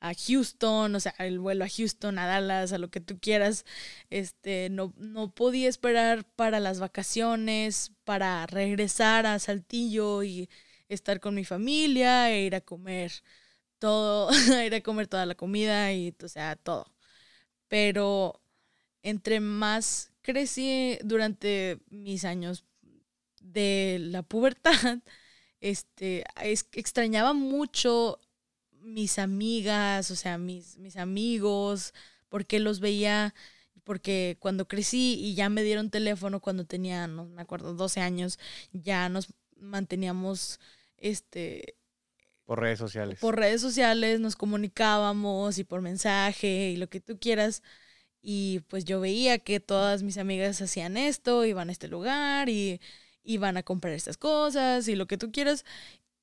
[0.01, 3.65] a Houston, o sea, el vuelo a Houston, a Dallas, a lo que tú quieras.
[4.09, 10.49] Este, no, no podía esperar para las vacaciones, para regresar a Saltillo y
[10.89, 13.11] estar con mi familia e ir a comer
[13.79, 14.29] todo,
[14.65, 16.91] ir a comer toda la comida y, o sea, todo.
[17.67, 18.41] Pero
[19.03, 22.65] entre más crecí durante mis años
[23.41, 24.73] de la pubertad,
[25.61, 26.25] este,
[26.73, 28.19] extrañaba mucho
[28.81, 31.93] mis amigas, o sea, mis, mis amigos,
[32.29, 33.33] porque los veía,
[33.83, 38.39] porque cuando crecí y ya me dieron teléfono cuando tenía, no me acuerdo, 12 años,
[38.71, 40.59] ya nos manteníamos,
[40.97, 41.75] este...
[42.45, 43.19] Por redes sociales.
[43.19, 47.63] Por redes sociales nos comunicábamos y por mensaje y lo que tú quieras.
[48.21, 52.81] Y pues yo veía que todas mis amigas hacían esto, iban a este lugar y
[53.23, 55.65] iban a comprar estas cosas y lo que tú quieras.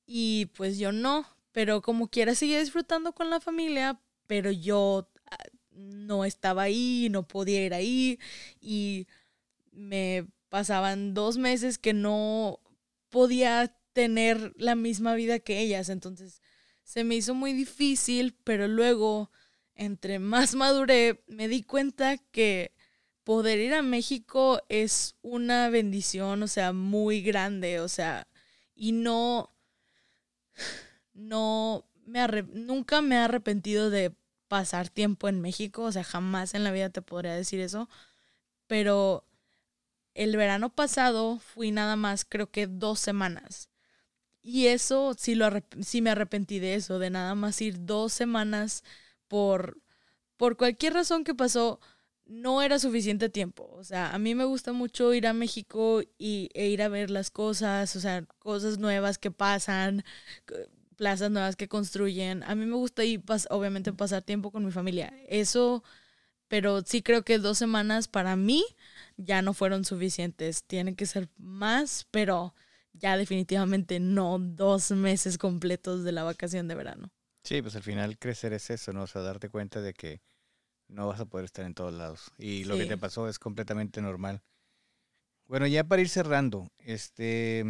[0.05, 5.37] Y pues yo no, pero como quiera seguía disfrutando con la familia, pero yo ah,
[5.71, 8.19] no estaba ahí, no podía ir ahí
[8.61, 9.07] y
[9.71, 12.59] me pasaban dos meses que no
[13.09, 16.41] podía tener la misma vida que ellas, entonces
[16.83, 19.31] se me hizo muy difícil, pero luego,
[19.75, 22.73] entre más maduré, me di cuenta que
[23.23, 28.27] poder ir a México es una bendición, o sea, muy grande, o sea,
[28.73, 29.53] y no,
[31.19, 34.13] no, me nunca me he arrepentido de
[34.47, 37.89] pasar tiempo en México, o sea, jamás en la vida te podría decir eso,
[38.67, 39.25] pero
[40.15, 43.69] el verano pasado fui nada más, creo que dos semanas.
[44.41, 45.49] Y eso sí, lo
[45.81, 48.83] sí me arrepentí de eso, de nada más ir dos semanas
[49.27, 49.81] por,
[50.37, 51.79] por cualquier razón que pasó
[52.25, 53.69] no era suficiente tiempo.
[53.73, 57.09] O sea, a mí me gusta mucho ir a México y, e ir a ver
[57.11, 60.03] las cosas, o sea, cosas nuevas que pasan,
[60.99, 62.43] plazas nuevas que construyen.
[62.43, 65.13] A mí me gusta ir, obviamente, pasar tiempo con mi familia.
[65.29, 65.81] Eso,
[66.49, 68.65] pero sí creo que dos semanas para mí
[69.15, 70.65] ya no fueron suficientes.
[70.65, 72.53] Tienen que ser más, pero
[72.91, 77.13] ya definitivamente no dos meses completos de la vacación de verano.
[77.45, 79.03] Sí, pues al final crecer es eso, ¿no?
[79.03, 80.21] O sea, darte cuenta de que
[80.89, 82.29] no vas a poder estar en todos lados.
[82.37, 84.43] Y lo que te pasó es completamente normal.
[85.47, 87.63] Bueno, ya para ir cerrando, este,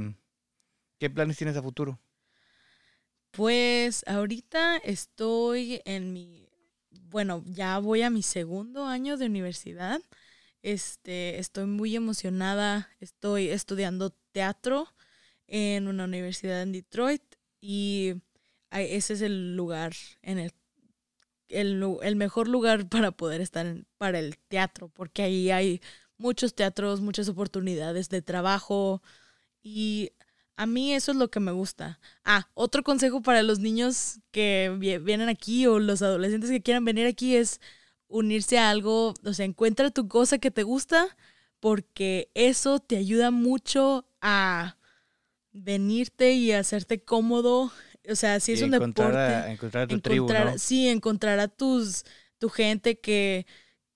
[0.98, 2.00] ¿qué planes tienes a futuro?
[3.32, 6.50] Pues ahorita estoy en mi,
[7.10, 10.02] bueno, ya voy a mi segundo año de universidad.
[10.62, 12.90] Este, estoy muy emocionada.
[13.00, 14.88] Estoy estudiando teatro
[15.48, 17.24] en una universidad en Detroit
[17.62, 18.16] y
[18.72, 20.54] ese es el lugar en el
[21.50, 25.82] el, mejor lugar para poder estar para el teatro, porque ahí hay
[26.18, 29.02] muchos teatros, muchas oportunidades de trabajo
[29.62, 30.12] y
[30.60, 32.02] a mí eso es lo que me gusta.
[32.26, 37.08] Ah, otro consejo para los niños que vienen aquí o los adolescentes que quieran venir
[37.08, 37.62] aquí es
[38.10, 41.16] unirse a algo, o sea, encuentra tu cosa que te gusta
[41.62, 44.76] porque eso te ayuda mucho a
[45.54, 47.72] venirte y a hacerte cómodo
[48.10, 49.52] o sea, si es un deporte.
[49.52, 52.04] encontrar a tu tribu, Sí, encontrar a tus,
[52.38, 53.46] tu gente que,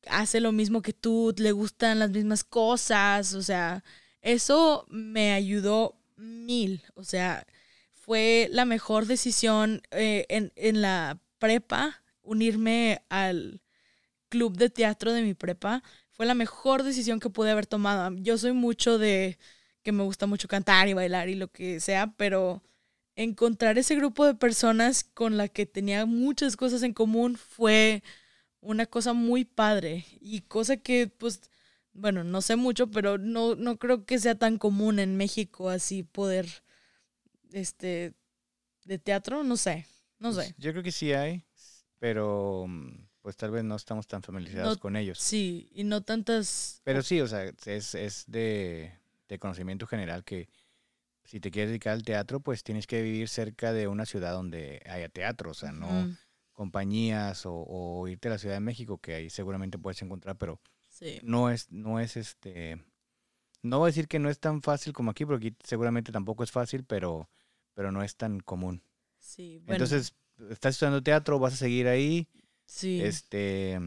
[0.08, 3.84] hace lo mismo que tú, le gustan las mismas cosas, o sea,
[4.21, 7.45] eso me ayudó mil, o sea,
[7.93, 13.62] fue la mejor decisión eh, en, en la prepa, unirme al
[14.30, 18.15] club de teatro de mi prepa, fue la mejor decisión que pude haber tomado.
[18.17, 19.38] Yo soy mucho de
[19.84, 22.63] que me gusta mucho cantar y bailar y lo que sea, pero
[23.15, 28.04] encontrar ese grupo de personas con la que tenía muchas cosas en común fue
[28.62, 31.41] una cosa muy padre y cosa que pues
[31.94, 36.04] bueno, no sé mucho, pero no, no creo que sea tan común en México así
[36.04, 36.48] poder
[37.52, 38.14] este
[38.86, 39.86] de teatro, no sé,
[40.20, 40.56] no Pues, sé.
[40.58, 41.46] Yo creo que sí hay,
[42.00, 45.20] pero mm, pues tal vez no estamos tan familiarizados No- con ellos.
[45.20, 48.92] Sí, y no tantas Pero sí, o sea, es, es de,
[49.30, 50.50] de conocimiento general que
[51.24, 54.82] si te quieres dedicar al teatro, pues tienes que vivir cerca de una ciudad donde
[54.86, 56.10] haya teatro, o sea, no
[56.54, 60.60] compañías o, o irte a la Ciudad de México, que ahí seguramente puedes encontrar, pero
[61.04, 61.20] sí.
[61.24, 62.84] no es, no es este,
[63.62, 66.44] no voy a decir que no es tan fácil como aquí, porque aquí seguramente tampoco
[66.44, 67.30] es fácil, pero,
[67.74, 68.84] pero no es tan común.
[69.20, 70.16] Sí, bueno, Entonces,
[70.50, 72.28] estás estudiando teatro, vas a seguir ahí,
[72.66, 73.02] sí.
[73.02, 73.80] este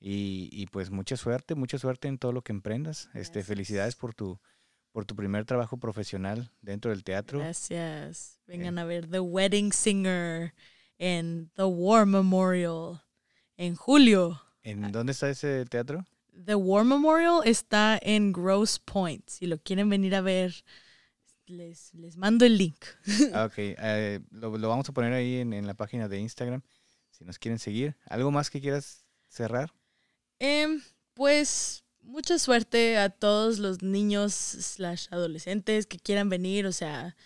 [0.00, 3.10] y, y pues mucha suerte, mucha suerte en todo lo que emprendas.
[3.14, 4.40] Este, felicidades por tu
[4.92, 7.38] por tu primer trabajo profesional dentro del teatro.
[7.38, 8.40] Gracias.
[8.46, 10.52] Vengan a ver The Wedding Singer
[10.98, 13.00] en The War Memorial
[13.56, 14.42] en julio.
[14.62, 16.04] ¿En dónde está ese teatro?
[16.44, 19.28] The War Memorial está en Gross Point.
[19.28, 20.54] Si lo quieren venir a ver,
[21.46, 22.84] les, les mando el link.
[23.32, 26.62] Ah, ok, eh, lo, lo vamos a poner ahí en, en la página de Instagram,
[27.10, 27.96] si nos quieren seguir.
[28.06, 29.72] ¿Algo más que quieras cerrar?
[30.38, 30.80] Em,
[31.14, 36.66] pues mucha suerte a todos los niños slash adolescentes que quieran venir.
[36.66, 37.16] O sea,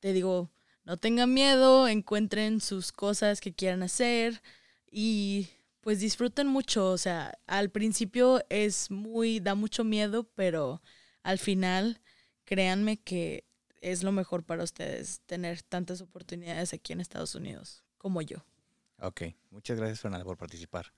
[0.00, 0.50] te digo,
[0.84, 4.42] no tengan miedo, encuentren sus cosas que quieran hacer
[4.90, 5.48] y
[5.84, 6.90] pues disfruten mucho.
[6.90, 10.82] O sea, al principio es muy, da mucho miedo, pero
[11.22, 12.00] al final
[12.44, 13.44] créanme que
[13.82, 18.38] es lo mejor para ustedes tener tantas oportunidades aquí en Estados Unidos como yo.
[18.98, 20.90] Ok, muchas gracias Fernanda por participar.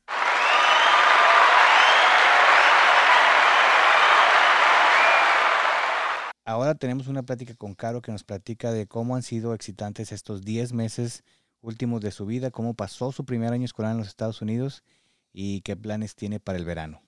[6.45, 10.43] Ahora tenemos una plática con Caro que nos platica de cómo han sido excitantes estos
[10.43, 11.25] 10 meses
[11.67, 14.85] últimos de su vida, cómo pasó su primer año escolar en los Estados Unidos
[15.33, 17.03] y qué planes tiene para el verano.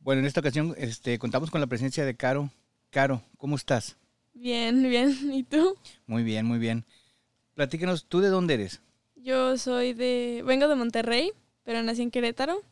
[0.00, 2.50] Bueno, en esta ocasión este, contamos con la presencia de Caro.
[2.90, 3.96] Caro, ¿cómo estás?
[4.32, 5.14] Bien, bien.
[5.32, 5.76] ¿Y tú?
[6.06, 6.86] Muy bien, muy bien.
[7.54, 8.80] Platícanos, ¿tú de dónde eres?
[9.14, 10.42] Yo soy de...
[10.44, 11.32] Vengo de Monterrey,
[11.64, 12.62] pero nací en Querétaro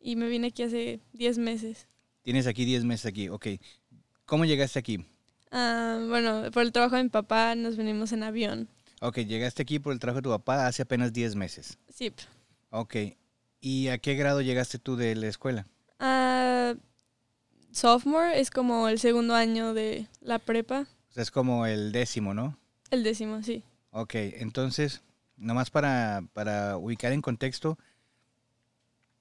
[0.00, 1.86] y me vine aquí hace 10 meses.
[2.22, 3.46] Tienes aquí 10 meses aquí, ok.
[4.26, 5.06] ¿Cómo llegaste aquí?
[5.56, 8.68] Ah, bueno, por el trabajo de mi papá nos venimos en avión.
[9.00, 11.78] Ok, llegaste aquí por el trabajo de tu papá hace apenas 10 meses.
[11.94, 12.12] Sí.
[12.70, 12.96] Ok.
[13.60, 15.64] ¿Y a qué grado llegaste tú de la escuela?
[16.00, 16.74] Ah,
[17.70, 20.88] sophomore es como el segundo año de la prepa.
[21.10, 22.58] O sea, es como el décimo, ¿no?
[22.90, 23.62] El décimo, sí.
[23.92, 25.02] Ok, entonces,
[25.36, 27.78] nomás para, para ubicar en contexto,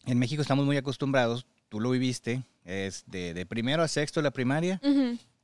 [0.07, 4.31] en México estamos muy acostumbrados, tú lo viviste, es de, de primero a sexto la
[4.31, 4.81] primaria,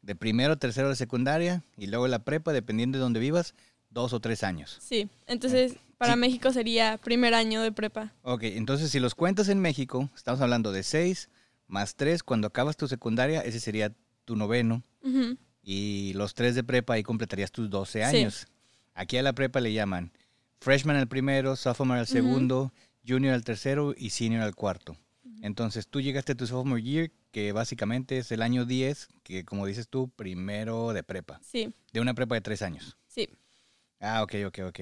[0.09, 3.53] de primero tercero la secundaria y luego la prepa, dependiendo de dónde vivas,
[3.91, 4.79] dos o tres años.
[4.81, 5.07] Sí.
[5.27, 6.19] Entonces, para Sí.
[6.19, 8.11] México sería primer año de prepa.
[8.23, 11.29] Ok, entonces si los cuentas en México, estamos hablando de seis
[11.67, 13.93] más tres, cuando acabas tu secundaria, ese sería
[14.25, 14.81] tu noveno,
[15.61, 18.17] y los tres de prepa, ahí completarías tus 12 Sí.
[18.17, 18.47] años.
[18.95, 20.11] Aquí a la prepa le llaman
[20.59, 22.73] freshman al primero, sophomore al segundo,
[23.07, 24.97] junior al tercero y senior al cuarto.
[25.41, 29.65] Entonces tú llegaste a tu sophomore year, que básicamente es el año 10, que como
[29.65, 32.97] dices tú, primero de prepa, Sí, de una prepa de tres años.
[33.07, 33.29] sí.
[34.01, 34.79] Ah, ok, ok, ok.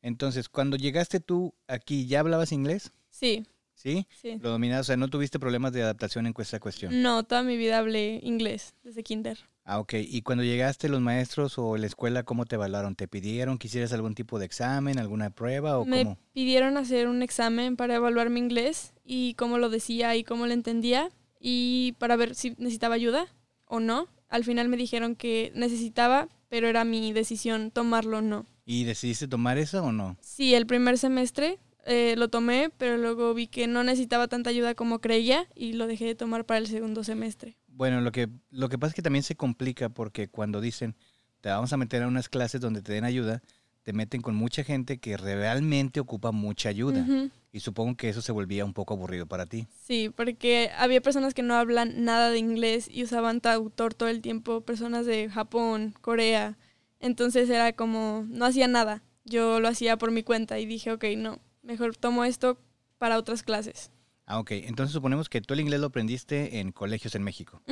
[0.00, 2.92] Entonces, cuando llegaste tú aquí, ¿ya hablabas inglés?
[3.10, 4.06] Sí, ¿Sí?
[4.20, 4.38] sí.
[4.40, 7.02] Lo dominabas, o sea, no tuviste problemas de adaptación en esta cuestión.
[7.02, 9.38] No, toda mi vida hablé inglés desde kinder.
[9.64, 9.94] Ah, ok.
[9.98, 12.94] Y cuando llegaste, los maestros o la escuela, ¿cómo te evaluaron?
[12.96, 16.18] ¿Te pidieron que hicieras algún tipo de examen, alguna prueba o Me cómo?
[16.32, 20.52] pidieron hacer un examen para evaluar mi inglés y cómo lo decía y cómo lo
[20.52, 21.08] entendía
[21.40, 23.26] y para ver si necesitaba ayuda
[23.66, 24.08] o no.
[24.28, 28.46] Al final me dijeron que necesitaba, pero era mi decisión tomarlo o no.
[28.66, 30.16] ¿Y decidiste tomar eso o no?
[30.20, 34.74] Sí, el primer semestre eh, lo tomé, pero luego vi que no necesitaba tanta ayuda
[34.74, 37.56] como creía y lo dejé de tomar para el segundo semestre.
[37.76, 40.96] Bueno, lo que, lo que pasa es que también se complica porque cuando dicen
[41.44, 43.42] te vamos a meter a unas clases donde te den ayuda,
[43.82, 47.06] te meten con mucha gente que realmente ocupa mucha ayuda.
[47.52, 49.68] Y supongo que eso se volvía un poco aburrido para ti.
[49.84, 54.22] Sí, porque había personas que no hablan nada de inglés y usaban traductor todo el
[54.22, 56.56] tiempo, personas de Japón, Corea.
[56.98, 59.02] Entonces era como, no hacía nada.
[59.24, 62.58] yo lo hacía por mi cuenta y dije, ok, no, mejor tomo esto
[62.96, 63.90] para otras clases.
[64.26, 64.52] Ah, ok.
[64.52, 67.62] Entonces suponemos que tú el inglés lo aprendiste en colegios en México.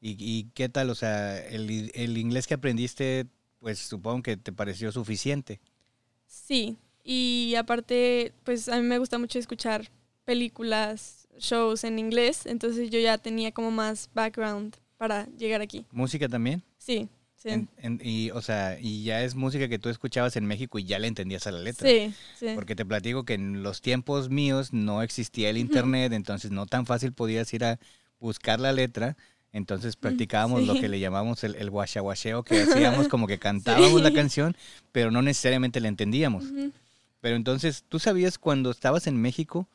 [0.00, 0.90] ¿Y, y qué tal?
[0.90, 3.26] O sea, el, el inglés que aprendiste,
[3.58, 5.60] pues supongo que te pareció suficiente.
[6.26, 9.90] Sí, y aparte, pues a mí me gusta mucho escuchar
[10.24, 15.84] películas, shows en inglés, entonces yo ya tenía como más background para llegar aquí.
[15.90, 16.62] ¿Música también?
[16.78, 17.08] Sí,
[17.42, 17.48] sí.
[17.50, 20.84] En- en- y, o sea, y ya es música que tú escuchabas en México y
[20.84, 21.88] ya le entendías a la letra.
[21.88, 22.46] Sí, sí.
[22.54, 26.86] Porque te platico que en los tiempos míos no existía el internet, entonces no tan
[26.86, 27.78] fácil podías ir a
[28.20, 29.16] buscar la letra.
[29.52, 34.12] Entonces practicábamos lo que le llamamos el, el guachaguacheo, que hacíamos como que cantábamos la
[34.12, 34.56] canción,
[34.92, 36.44] pero no necesariamente la entendíamos.
[37.20, 39.66] Pero entonces, ¿tú sabías cuando estabas en México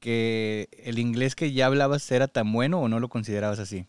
[0.00, 3.86] que el inglés que ya hablabas era tan bueno o no lo considerabas así?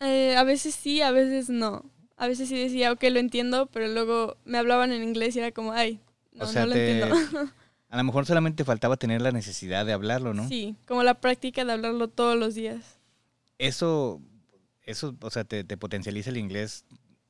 [0.00, 1.84] Eh, a veces sí, a veces no.
[2.16, 5.50] A veces sí decía, ok, lo entiendo, pero luego me hablaban en inglés y era
[5.52, 6.00] como, ay,
[6.32, 7.16] no, o sea, no lo te- entiendo.
[7.88, 10.48] a lo mejor solamente faltaba tener la necesidad de hablarlo, ¿no?
[10.48, 12.98] Sí, como la práctica de hablarlo todos los días.
[13.58, 14.20] Eso,
[14.82, 16.84] eso, o sea, te, te potencializa el inglés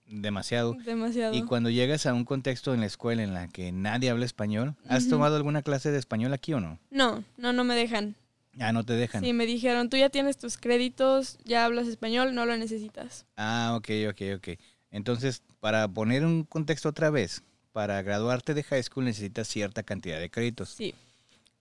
[0.07, 0.77] demasiado.
[0.85, 1.35] Demasiado.
[1.35, 4.75] Y cuando llegas a un contexto en la escuela en la que nadie habla español,
[4.89, 6.79] ¿has tomado alguna clase de español aquí o no?
[6.91, 8.17] No, no, no me dejan.
[8.61, 9.23] Ah, no te dejan.
[9.25, 13.27] Sí, me dijeron, tú ya tienes tus créditos, ya hablas español, no lo necesitas.
[13.37, 14.49] Ah, ok, ok, ok.
[14.95, 17.43] Entonces, para poner un contexto otra vez,
[17.73, 20.69] para graduarte de high school necesitas cierta cantidad de créditos.
[20.71, 20.95] Sí,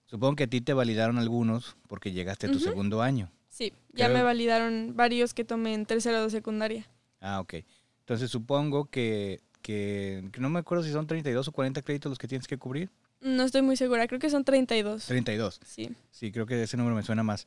[0.06, 3.30] Supongo que a ti te validaron algunos porque llegaste a tu segundo año.
[3.48, 6.86] sí, ya Creo- me validaron varios que tomé en tercero de secundaria.
[7.20, 7.54] Ah, ok.
[8.00, 12.18] Entonces supongo que, que, que no me acuerdo si son 32 o 40 créditos los
[12.18, 12.88] que tienes que cubrir.
[13.20, 15.06] No estoy muy segura, creo que son 32.
[15.06, 15.60] 32.
[15.66, 17.46] Sí, Sí, creo que ese número me suena más.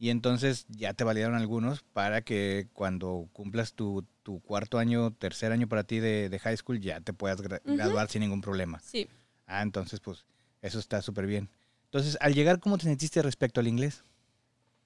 [0.00, 5.52] Y entonces ya te validaron algunos para que cuando cumplas tu, tu cuarto año, tercer
[5.52, 8.80] año para ti de, de high school, ya te puedas gra- graduar sin ningún problema.
[8.80, 9.06] sí.
[9.46, 10.24] Ah, entonces pues
[10.62, 11.48] eso está súper bien.
[11.84, 14.04] Entonces, al llegar, ¿cómo te sentiste respecto al inglés?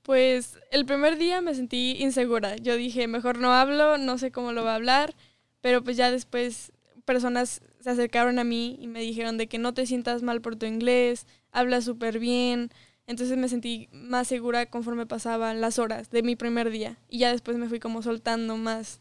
[0.02, 2.56] Pues el primer día me sentí insegura.
[2.56, 5.14] Yo dije, mejor no hablo, no sé cómo lo va a hablar,
[5.60, 6.72] pero pues ya después
[7.04, 10.56] personas se acercaron a mí y me dijeron de que no te sientas mal por
[10.56, 12.70] tu inglés, hablas súper bien.
[13.06, 17.30] Entonces me sentí más segura conforme pasaban las horas de mi primer día y ya
[17.30, 19.00] después me fui como soltando más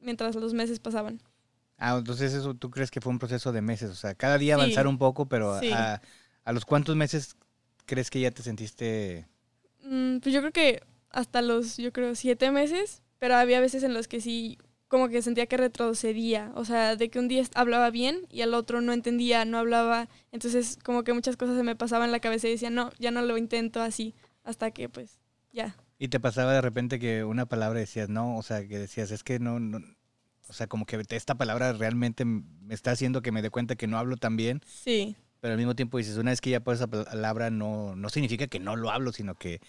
[0.00, 1.20] mientras los meses pasaban.
[1.76, 4.54] Ah, entonces eso tú crees que fue un proceso de meses, o sea, cada día
[4.54, 4.60] Sí.
[4.60, 5.70] avanzar un poco, pero Sí.
[5.70, 6.00] a,
[6.44, 7.36] a los cuántos meses
[7.86, 9.26] crees que ya te sentiste...
[9.84, 13.94] Mm, pues yo creo que hasta los, yo creo, siete meses, pero había veces en
[13.94, 14.58] los que sí,
[14.92, 18.52] como que sentía que retrocedía, o sea, de que un día hablaba bien y al
[18.52, 22.20] otro no entendía, no hablaba, entonces como que muchas cosas se me pasaban en la
[22.20, 24.14] cabeza y decía, no, ya no lo intento así,
[24.44, 25.18] hasta que pues
[25.50, 25.76] ya.
[25.98, 29.24] Y te pasaba de repente que una palabra decías, no, o sea, que decías, es
[29.24, 29.78] que no, no
[30.46, 33.86] o sea, como que esta palabra realmente me está haciendo que me dé cuenta que
[33.86, 36.74] no hablo tan bien, Sí, pero al mismo tiempo dices, una vez que ya por
[36.74, 39.62] esa palabra no, no significa que no lo hablo, sino que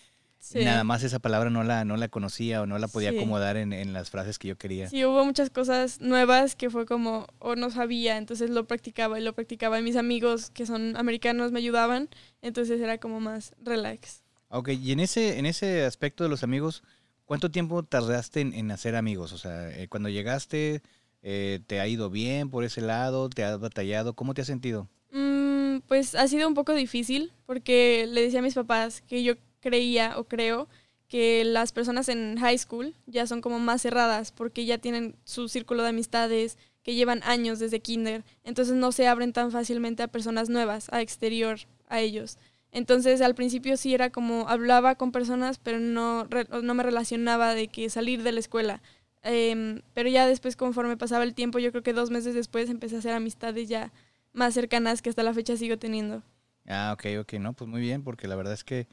[0.43, 0.59] sí.
[0.63, 3.17] nada más esa palabra no la, no la conocía o no la podía Sí.
[3.17, 4.89] acomodar en, en las frases que yo quería.
[4.89, 9.23] Sí, hubo muchas cosas nuevas que fue como, o no sabía, entonces lo practicaba y
[9.23, 12.09] lo practicaba y mis amigos que son americanos me ayudaban,
[12.41, 14.21] entonces era como más relax.
[14.49, 16.83] Ok, y en ese, en ese aspecto de los amigos,
[17.25, 19.33] ¿cuánto tiempo tardaste en, en hacer amigos?
[19.33, 20.81] O sea, eh, cuando llegaste,
[21.23, 23.29] eh, ¿te ha ido bien por ese lado?
[23.29, 24.13] ¿Te has batallado?
[24.13, 24.87] ¿Cómo te has sentido?
[25.11, 29.33] Mm, pues ha sido un poco difícil porque le decía a mis papás que yo
[29.63, 30.67] creía o creo
[31.07, 35.47] que las personas en high school ya son como más cerradas porque ya tienen su
[35.47, 40.09] círculo de amistades que llevan años desde kinder, entonces no se abren tan fácilmente a
[40.09, 42.37] personas nuevas, a exterior, a ellos.
[42.73, 46.27] Entonces al principio sí era como hablaba con personas, pero no,
[46.61, 48.81] no me relacionaba de que salir de la escuela.
[49.21, 52.97] Em, pero ya después, conforme pasaba el tiempo, yo creo que dos meses después empecé
[52.97, 53.93] a hacer amistades ya
[54.33, 56.23] más cercanas que hasta la fecha sigo teniendo.
[56.67, 58.87] Ah, ok, ok, no, pues muy bien, porque la verdad es que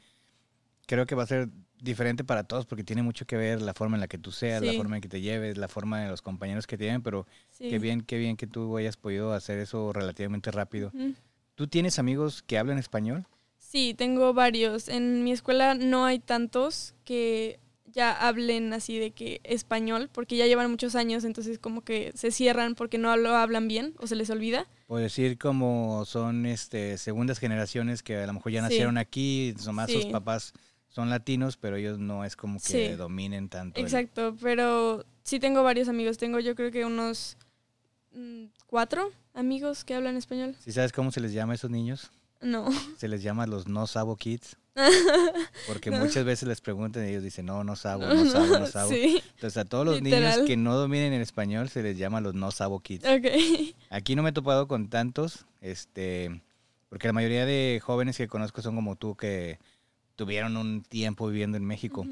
[0.91, 1.47] creo que va a ser
[1.79, 4.61] diferente para todos, porque tiene mucho que ver la forma en la que tú seas,
[4.61, 4.77] la Sí.
[4.77, 7.69] forma en que te lleves, la forma de los compañeros que te lleven, pero Sí.
[7.69, 10.91] qué bien, qué bien que tú hayas podido hacer eso relativamente rápido.
[10.93, 11.13] Ujú.
[11.55, 13.25] ¿Tú tienes amigos que hablan español?
[13.57, 14.89] Sí, tengo varios.
[14.89, 17.57] En mi escuela no hay tantos que
[17.93, 22.31] ya hablen así de que español, porque ya llevan muchos años, entonces como que se
[22.31, 24.67] cierran porque no lo hablan bien o se les olvida.
[24.87, 28.63] O decir como son este segundas generaciones que a lo mejor ya Sí.
[28.63, 30.09] nacieron aquí, nomás sus Sí.
[30.11, 30.51] papás
[30.91, 32.95] son latinos, pero ellos no es como que Sí.
[32.95, 33.79] dominen tanto.
[33.79, 36.17] el- Exacto, pero sí tengo varios amigos.
[36.17, 37.37] Tengo yo creo que unos
[38.13, 40.55] mm, cuatro amigos que hablan español.
[40.63, 42.11] ¿Sí sabes cómo se les llama a esos niños?
[42.41, 42.65] No.
[42.97, 44.57] Se les llama los no sabo kids.
[45.67, 45.99] Porque No.
[45.99, 48.89] muchas veces les preguntan y ellos dicen, no, no sabo, no sabo, no sabo.
[48.89, 52.33] Sí, Entonces a todos los niños que no dominen el español se les llama los
[52.33, 53.05] no sabo kids.
[53.05, 53.75] ok.
[53.89, 56.41] Aquí no me he topado con tantos, este,
[56.89, 59.59] porque la mayoría de jóvenes que conozco son como tú que
[60.21, 62.05] tuvieron un tiempo viviendo en México,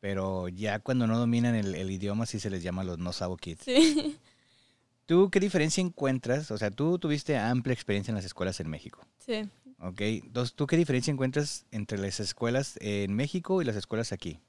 [0.00, 3.36] pero ya cuando no dominan el, el idioma sí se les llama los no sabo
[3.36, 3.62] kids.
[3.64, 4.18] Sí,
[5.06, 6.50] ¿Tú qué diferencia encuentras?
[6.50, 9.48] O sea, tú tuviste amplia experiencia en las escuelas en México, sí.
[9.78, 10.00] ¿ok?
[10.00, 14.40] Entonces, ¿tú qué diferencia encuentras entre las escuelas en México y las escuelas aquí?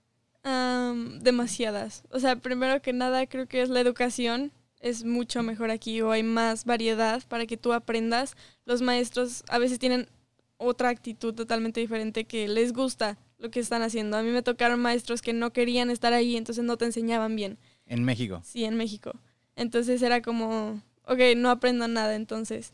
[1.21, 2.03] Demasiadas.
[2.09, 4.51] O sea, primero que nada creo que es la educación.
[4.79, 8.35] Es mucho mejor aquí o hay más variedad para que tú aprendas.
[8.65, 10.09] Los maestros a veces tienen
[10.57, 14.17] otra actitud totalmente diferente que les gusta lo que están haciendo.
[14.17, 17.57] A mí me tocaron maestros que no querían estar ahí, entonces no te enseñaban bien.
[17.85, 18.41] En México.
[18.43, 19.13] Sí, en México.
[19.55, 22.73] Entonces era como, ok, no aprendo nada entonces.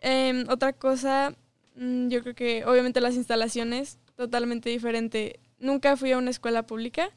[0.00, 1.34] Em, otra cosa,
[1.76, 5.40] mm, yo creo que obviamente las instalaciones, totalmente diferente.
[5.58, 7.10] Nunca fui a una escuela pública,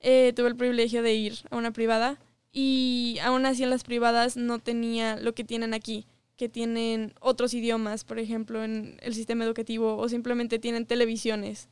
[0.00, 2.18] eh, tuve el privilegio de ir a una privada
[2.52, 6.06] y aún así en las privadas no tenía lo que tienen aquí,
[6.42, 11.68] que tienen otros idiomas, por ejemplo, en el sistema educativo o simplemente tienen televisiones.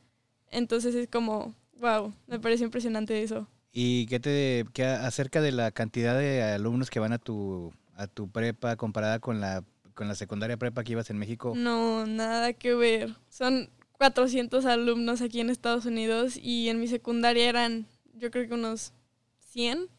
[0.49, 3.49] Entonces es como, wow, me parece impresionante eso.
[3.73, 8.07] ¿Y qué te qué acerca de la cantidad de alumnos que van a tu a
[8.07, 11.51] tu prepa comparada con la con la secundaria prepa que ibas en México?
[11.53, 13.13] No, nada que ver.
[13.27, 18.53] Son 400 alumnos aquí en Estados Unidos y en mi secundaria eran, yo creo que
[18.53, 18.93] unos
[19.49, 19.89] 100.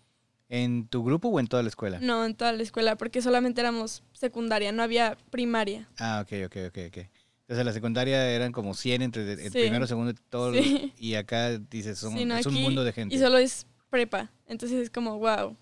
[0.54, 1.98] ¿En tu grupo o en toda la escuela?
[2.00, 5.88] No, en toda la escuela, porque solamente éramos secundaria, no había primaria.
[5.98, 6.96] Ah, ok, ok, ok, ok.
[6.98, 9.58] Entonces en la secundaria eran como 100 entre el Sí.
[9.60, 10.52] primero, segundo y todo.
[10.52, 10.92] Sí.
[10.98, 13.14] Y acá dices, son, Sí, no, es un mundo de gente.
[13.14, 14.30] Y solo es prepa.
[14.46, 15.56] Entonces es como, wow.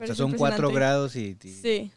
[0.00, 1.90] o sea, son cuatro grados y, y- Sí.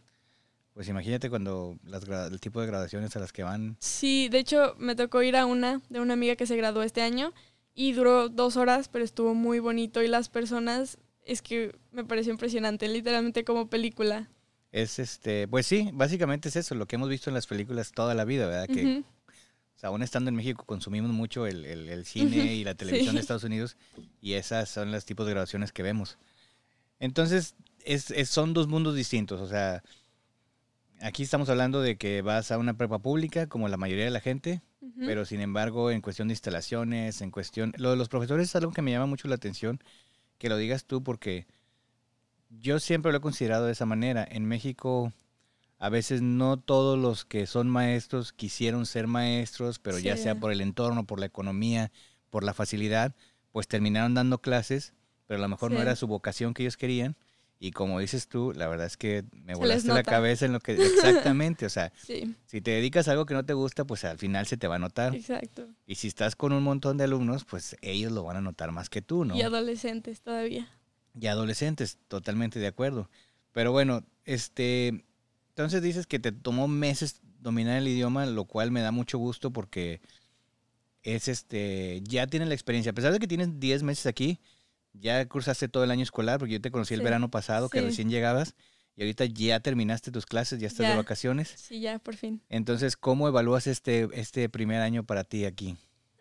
[0.73, 3.75] pues imagínate cuando las el tipo de graduaciones a las que van.
[3.81, 7.01] Sí, de hecho me tocó ir a una de una amiga que se graduó este
[7.01, 7.33] año
[7.73, 12.31] y duró dos horas, pero estuvo muy bonito y las personas, es que me pareció
[12.31, 14.29] impresionante, literalmente como película.
[14.71, 18.13] Es este, pues sí, básicamente es eso, lo que hemos visto en las películas toda
[18.15, 18.67] la vida, ¿verdad?
[18.67, 19.05] Que Ujú.
[19.75, 23.13] O sea, aún estando en México consumimos mucho el, el- el cine y la televisión
[23.15, 23.21] de.
[23.21, 23.77] Estados Unidos
[24.21, 26.17] y esas son los tipos de grabaciones que vemos.
[26.99, 27.55] Entonces,
[27.85, 29.39] es, es- son dos mundos distintos.
[29.39, 29.83] O sea,
[31.01, 34.19] aquí estamos hablando de que vas a una prepa pública, como la mayoría de la
[34.19, 34.61] gente,
[34.99, 37.71] pero sin embargo, en cuestión de instalaciones, en cuestión...
[37.77, 39.79] Lo de los profesores es algo que me llama mucho la atención,
[40.37, 41.47] que lo digas tú, porque
[42.49, 44.27] yo siempre lo he considerado de esa manera.
[44.29, 45.13] En México,
[45.79, 50.51] a veces no todos los que son maestros quisieron ser maestros, pero ya sea por
[50.51, 51.91] el entorno, por la economía,
[52.29, 53.15] por la facilidad,
[53.51, 54.93] pues terminaron dando clases,
[55.25, 57.15] pero a lo mejor no era su vocación que ellos querían.
[57.59, 60.73] Y como dices tú, la verdad es que me volaste la cabeza en lo que...
[60.81, 64.19] Exactamente, o sea, Sí, si te dedicas a algo que no te gusta, pues al
[64.19, 65.15] final se te va a notar.
[65.15, 65.67] exacto.
[65.87, 68.89] Y si estás con un montón de alumnos, pues ellos lo van a notar más
[68.89, 69.35] que tú, ¿no?
[69.35, 70.69] Y adolescentes todavía.
[71.19, 73.09] Y adolescentes, totalmente de acuerdo.
[73.53, 75.03] Pero bueno, este,
[75.49, 79.51] entonces dices que te tomó meses dominar el idioma, lo cual me da mucho gusto
[79.51, 79.99] porque
[81.01, 82.91] es este, ya tienes la experiencia.
[82.91, 84.39] A pesar de que tienes 10 meses aquí,
[84.93, 88.09] ya cursaste todo el año escolar, porque yo te conocí el verano pasado, que recién
[88.09, 88.55] llegabas,
[88.95, 91.53] y ahorita ya terminaste tus clases, ya estás de vacaciones.
[91.55, 92.41] Sí, ya, por fin.
[92.49, 95.77] Entonces, ¿cómo evalúas este, este primer año para ti aquí?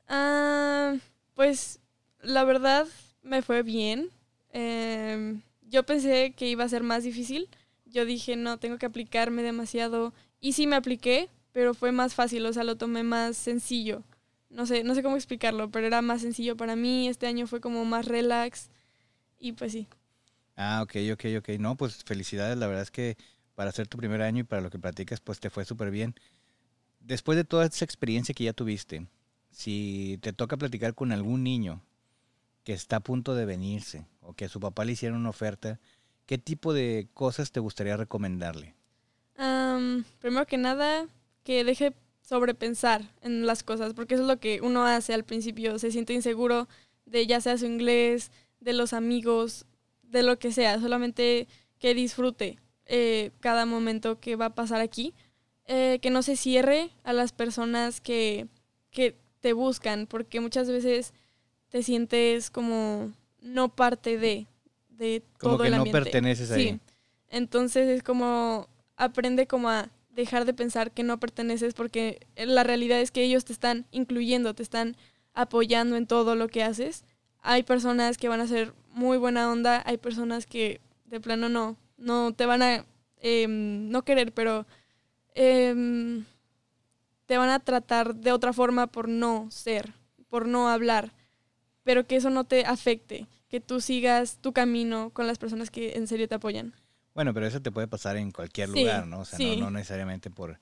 [0.09, 0.95] Ah,
[1.35, 1.81] pues
[2.23, 2.87] la verdad
[3.23, 4.11] me fue bien.
[4.53, 7.49] Em, yo pensé que iba a ser más difícil.
[7.87, 10.13] Yo dije, no, tengo que aplicarme demasiado.
[10.41, 14.03] Y sí me apliqué, pero fue más fácil, o sea, lo tomé más sencillo.
[14.49, 17.09] No sé, no sé cómo explicarlo, pero era más sencillo para mí.
[17.09, 18.71] Este año fue como más relax.
[19.39, 19.89] Y pues sí.
[20.57, 21.49] Ah, ok, ok, ok.
[21.59, 22.57] No, pues felicidades.
[22.57, 23.17] La verdad es que
[23.55, 26.15] para hacer tu primer año y para lo que platicas, pues te fue súper bien.
[27.01, 29.07] Después de toda esa experiencia que ya tuviste,
[29.51, 31.83] si te toca platicar con algún niño
[32.65, 35.79] que está a punto de venirse o que a su papá le hicieron una oferta,
[36.27, 38.75] ¿qué tipo de cosas te gustaría recomendarle?
[39.37, 41.07] Am, primero que nada,
[41.45, 41.95] que deje
[42.27, 46.13] sobrepensar en las cosas, porque eso es lo que uno hace al principio, se siente
[46.13, 46.69] inseguro
[47.05, 49.65] de ya sea su inglés, de los amigos,
[50.03, 51.47] de lo que sea, solamente
[51.79, 55.15] que disfrute eh, cada momento que va a pasar aquí,
[55.67, 58.49] eh, que no se cierre a las personas que,
[58.91, 61.13] que te buscan, porque muchas veces
[61.69, 64.47] te sientes como no parte de,
[64.89, 66.03] de Como todo que el no ambiente.
[66.03, 66.71] perteneces ahí.
[66.71, 66.81] Sí.
[67.29, 73.01] Entonces es como aprende como a dejar de pensar que no perteneces porque la realidad
[73.01, 74.97] es que ellos te están incluyendo, te están
[75.35, 77.05] apoyando en todo lo que haces.
[77.43, 81.77] Hay personas que van a ser muy buena onda, hay personas que de plano no,
[81.99, 82.87] no te van a
[83.19, 84.67] em, no querer, pero
[85.35, 86.25] em,
[87.27, 89.95] te van a tratar de otra forma por no ser.
[90.29, 91.13] por no hablar,
[91.85, 95.93] pero que eso no te afecte, que tú sigas tu camino con las personas que
[95.93, 96.75] en serio te apoyan.
[97.17, 99.21] Bueno, pero eso te puede pasar en cualquier Sí, lugar, ¿no?
[99.21, 99.57] O sea, no- sí.
[99.57, 100.61] no, necesariamente por...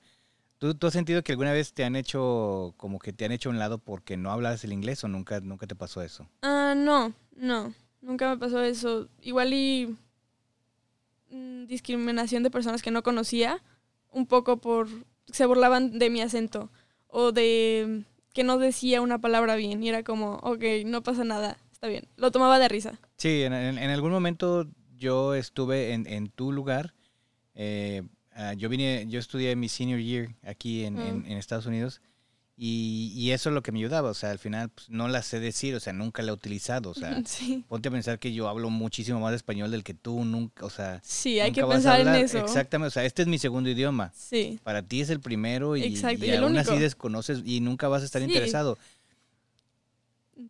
[0.57, 3.49] ¿Tú, ¿Tú has sentido que alguna vez te han hecho, como que te han hecho
[3.49, 6.27] a un lado porque no hablas el inglés o nunca, nunca te pasó eso?
[6.41, 9.09] Ah, no, no, nunca me pasó eso.
[9.21, 9.97] Igual y
[11.29, 13.61] mm, discriminación de personas que no conocía,
[14.11, 14.87] un poco por
[15.27, 16.71] se burlaban de mi acento
[17.07, 18.03] o de
[18.33, 22.07] que no decía una palabra bien y era como, ok, no pasa nada, está bien.
[22.17, 22.99] Lo tomaba de risa.
[23.17, 24.67] Sí, en, en- en algún momento
[24.97, 26.93] yo estuve en, en tu lugar.
[27.55, 31.25] eh, ah, yo vine, yo estudié mi senior year aquí en, en- Mm.
[31.27, 32.01] en Estados Unidos
[32.57, 34.09] y, y eso es lo que me ayudaba.
[34.09, 36.89] O sea, al final pues, no la sé decir, o sea, nunca la he utilizado.
[36.89, 40.23] O sea, sí, ponte a pensar que yo hablo muchísimo más español del que tú,
[40.25, 42.37] nunca, o sea, sí, hay que nunca a pensar en hablar- eso.
[42.39, 44.11] Exactamente, o sea, este es mi segundo idioma.
[44.15, 48.01] Sí, Para ti es el primero y, Exacto, y aún así desconoces y nunca vas
[48.01, 48.27] a estar Sí.
[48.27, 48.77] interesado.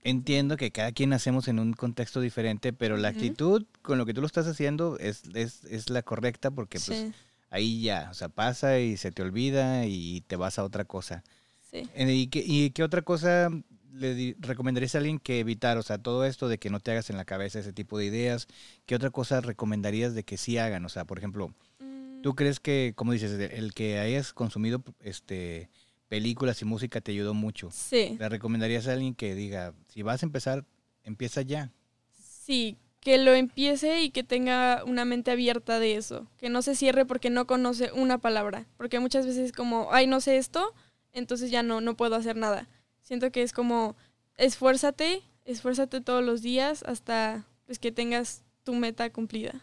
[0.03, 4.13] Entiendo que cada quien nacemos en un contexto diferente, pero la actitud con lo que
[4.13, 7.07] tú lo estás haciendo es, es, es la correcta porque pues
[7.49, 11.23] ahí ya, o sea, pasa y se te olvida y te vas a otra cosa.
[11.71, 11.87] sí.
[11.93, 13.49] Eh, ¿Y qué, y qué otra cosa
[13.93, 15.77] le recomendarías a alguien que evitar?
[15.77, 18.05] O sea, todo esto de que no te hagas en la cabeza ese tipo de
[18.05, 18.47] ideas,
[18.85, 20.83] ¿qué otra cosa recomendarías de que sí hagan?
[20.85, 25.69] O sea, por ejemplo, Mm, ¿Tú crees que, como dices, el que hayas consumido este
[26.07, 27.69] películas y música te ayudó mucho?
[27.71, 28.15] Sí.
[28.19, 30.65] ¿Le recomendarías a alguien que diga, si vas a empezar,
[31.03, 31.71] empieza ya?
[32.13, 36.75] Sí, que lo empiece y que tenga una mente abierta de eso, que no se
[36.75, 40.73] cierre porque no conoce una palabra, porque muchas veces es como, ay, no sé esto,
[41.13, 42.67] entonces ya no, no puedo hacer nada.
[43.03, 43.95] Siento que es como,
[44.37, 49.53] esfuérzate, esfuérzate todos los días hasta pues, que tengas tu meta cumplida.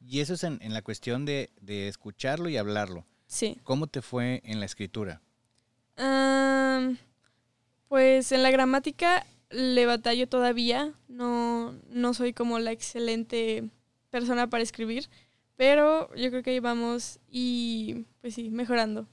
[0.00, 3.04] Y eso es en, en la cuestión de, de escucharlo y hablarlo.
[3.26, 3.58] Sí.
[3.64, 5.20] ¿Cómo te fue en la escritura?
[7.88, 10.94] Pues en la gramática le batallo todavía.
[11.08, 13.68] No, no soy como la excelente
[14.10, 15.08] persona para escribir.
[15.56, 19.06] Pero yo creo que ahí vamos y pues sí, mejorando.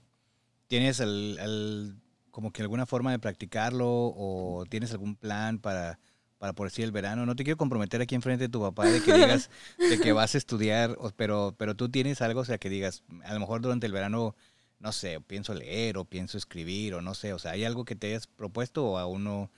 [0.67, 1.95] ¿Tienes el, el-
[2.31, 5.99] como que alguna forma de practicarlo o tienes algún plan para,
[6.37, 7.25] para por decir el verano?
[7.25, 10.35] No te quiero comprometer aquí enfrente de tu papá de que digas de que vas
[10.35, 13.87] a estudiar, pero, pero tú tienes algo, o sea, que digas, a lo mejor durante
[13.87, 14.35] el verano,
[14.79, 17.95] no sé, pienso leer o pienso escribir o no sé, o sea, ¿hay algo que
[17.95, 19.51] te hayas propuesto o aún no?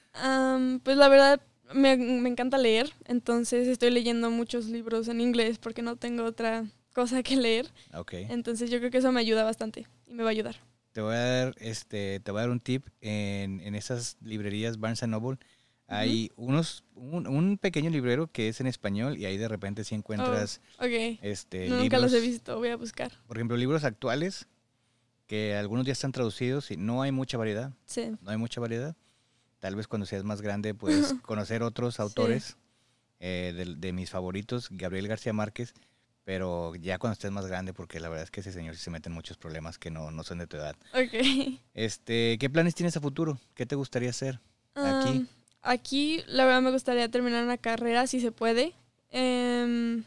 [0.84, 1.42] Pues la verdad
[1.74, 2.92] me, me encanta leer.
[3.06, 7.68] Entonces estoy leyendo muchos libros en inglés porque no tengo otra cosa que leer.
[7.94, 8.14] Ok.
[8.14, 10.56] Entonces yo creo que eso me ayuda bastante y me va a ayudar.
[10.92, 14.78] Te voy a dar, este, te voy a dar un tip en, en esas librerías
[14.80, 15.38] Barnes Noble.
[15.88, 19.94] Hay unos, un, un pequeño librero que es en español y ahí de repente sí
[19.94, 21.20] encuentras Ok.
[21.22, 23.12] este, No, nunca los he visto, voy a buscar.
[23.28, 24.48] por ejemplo, libros actuales
[25.32, 28.12] que algunos ya están traducidos y no hay mucha variedad, Sí.
[28.22, 28.98] no hay mucha variedad.
[29.60, 32.58] Tal vez cuando seas más grande puedes conocer otros autores
[33.22, 35.74] eh, de, de mis favoritos, Gabriel García Márquez,
[36.26, 38.90] pero ya cuando estés más grande, porque la verdad es que ese señor sí se
[38.90, 40.76] mete en muchos problemas que no, no son de tu edad.
[40.94, 41.14] Ok.
[41.76, 43.40] Este, ¿qué planes tienes a futuro?
[43.56, 44.42] ¿Qué te gustaría hacer?
[44.76, 45.28] Aquí.
[45.62, 48.74] Aquí, la verdad, me gustaría terminar una carrera, si se puede.
[49.12, 50.04] Em,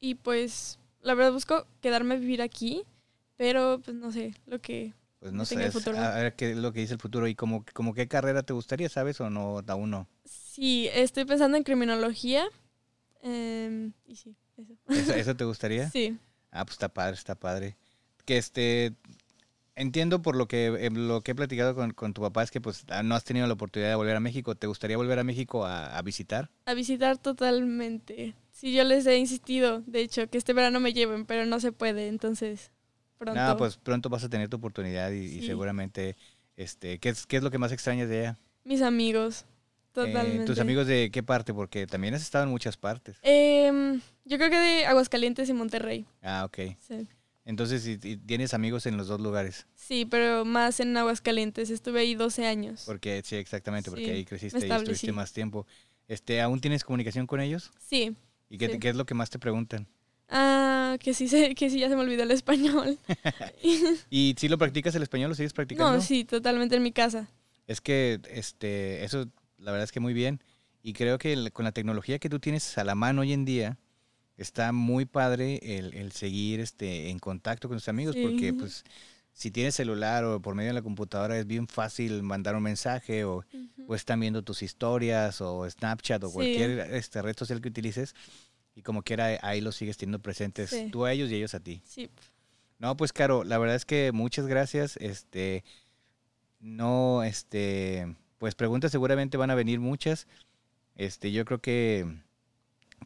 [0.00, 2.82] y pues, la verdad, busco quedarme a vivir aquí,
[3.36, 4.94] pero pues no sé, lo que...
[5.20, 7.94] Pues no sé, a ver qué es lo que dice el futuro y como, como
[7.94, 9.18] qué carrera te gustaría, ¿sabes?
[9.22, 10.06] O no, aún no.
[10.26, 12.44] Sí, estoy pensando en criminología.
[13.22, 14.74] em, y sí, eso.
[14.88, 15.88] ¿Eso, eso te gustaría?
[15.90, 16.18] Sí,
[16.50, 17.76] Ah, pues está padre, está padre.
[18.26, 18.94] Que este,
[19.76, 22.60] entiendo por lo que, eh, lo que he platicado con, con tu papá es que
[22.60, 24.54] pues ah, no has tenido la oportunidad de volver a México.
[24.54, 26.50] ¿Te gustaría volver a México a, a visitar?
[26.66, 28.34] a visitar totalmente.
[28.52, 31.72] Sí, yo les he insistido, de hecho, que este verano me lleven, pero no se
[31.72, 32.70] puede, entonces
[33.18, 33.40] pronto.
[33.40, 36.16] No, pues pronto vas a tener tu oportunidad y, seguramente,
[36.56, 38.38] este, ¿qué es, ¿qué es lo que más extrañas de allá?
[38.64, 40.44] Mis amigos, Eh, totalmente.
[40.44, 41.54] ¿Tus amigos de qué parte?
[41.54, 43.18] Porque también has estado en muchas partes.
[43.22, 46.04] Em, yo creo que de Aguascalientes y Monterrey.
[46.22, 46.76] Ah, ok.
[46.80, 47.06] Sí.
[47.44, 49.66] Entonces, y- y tienes amigos en los dos lugares.
[49.74, 51.68] Sí, pero más en Aguascalientes.
[51.70, 52.84] Estuve ahí 12 años.
[52.86, 55.66] Porque, sí, exactamente, porque Sí, ahí creciste y estuviste más tiempo.
[56.08, 57.70] Este, ¿Aún tienes comunicación con ellos?
[57.78, 58.16] Sí.
[58.48, 58.78] ¿Y qué, Sí.
[58.78, 59.86] qué es lo que más te preguntan?
[60.28, 62.98] Ah, que sí, sé, que sí, ya se me olvidó el español.
[64.10, 65.96] ¿Y si lo practicas el español, lo sigues practicando?
[65.96, 67.28] no, sí, totalmente en mi casa.
[67.66, 69.26] Es que este, eso,
[69.58, 70.40] la verdad es que muy bien.
[70.82, 73.78] Y creo que con la tecnología que tú tienes a la mano hoy en día,
[74.36, 78.52] está muy padre el, el seguir este, en contacto con tus amigos, porque Sí.
[78.52, 78.84] pues
[79.32, 83.24] si tienes celular o por medio de la computadora es bien fácil mandar un mensaje
[83.24, 83.44] o,
[83.86, 86.34] o están viendo tus historias o Snapchat o Sí.
[86.34, 88.14] cualquier este, red social que utilices
[88.74, 90.88] y como quiera ahí los sigues teniendo presentes Sí.
[90.90, 91.82] tú a ellos y ellos a ti.
[91.86, 92.10] Sí.
[92.78, 94.96] No, pues Caro, la verdad es que muchas gracias.
[94.98, 95.64] Este,
[96.60, 100.26] no, este, pues preguntas seguramente van a venir muchas.
[100.96, 102.06] Este, yo creo que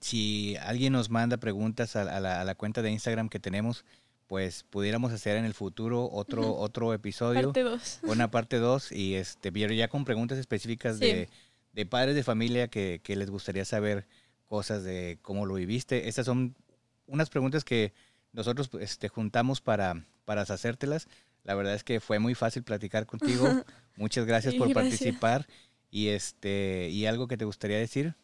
[0.00, 3.84] si alguien nos manda preguntas a, a la, a la cuenta de Instagram que tenemos,
[4.26, 7.44] pues pudiéramos hacer en el futuro otro, otro episodio.
[7.52, 8.00] Parte 2.
[8.04, 11.04] Una parte 2 y este, pero ya con preguntas específicas Sí.
[11.06, 11.28] de,
[11.72, 14.06] de padres de familia que, que les gustaría saber
[14.48, 16.08] cosas de cómo lo viviste.
[16.08, 16.56] Estas son
[17.06, 17.92] unas preguntas que
[18.32, 21.06] nosotros este, juntamos para, para hacértelas.
[21.44, 23.46] La verdad es que fue muy fácil platicar contigo.
[23.96, 24.90] Muchas gracias Sí, por gracias.
[24.98, 25.46] participar.
[25.90, 28.14] Y este, y algo que te gustaría decir.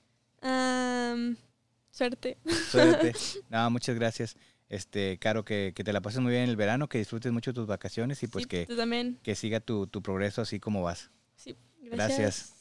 [0.43, 1.37] Am,
[1.91, 2.37] suerte.
[2.71, 3.15] Suerte.
[3.51, 4.37] no, muchas gracias.
[4.69, 7.53] Este, Caro, que, que te la pases muy bien en el verano, que disfrutes mucho
[7.55, 11.11] tus vacaciones y pues Sí, que, que siga tu, tu progreso así como vas.
[11.37, 12.19] Sí, Gracias.
[12.19, 12.54] gracias.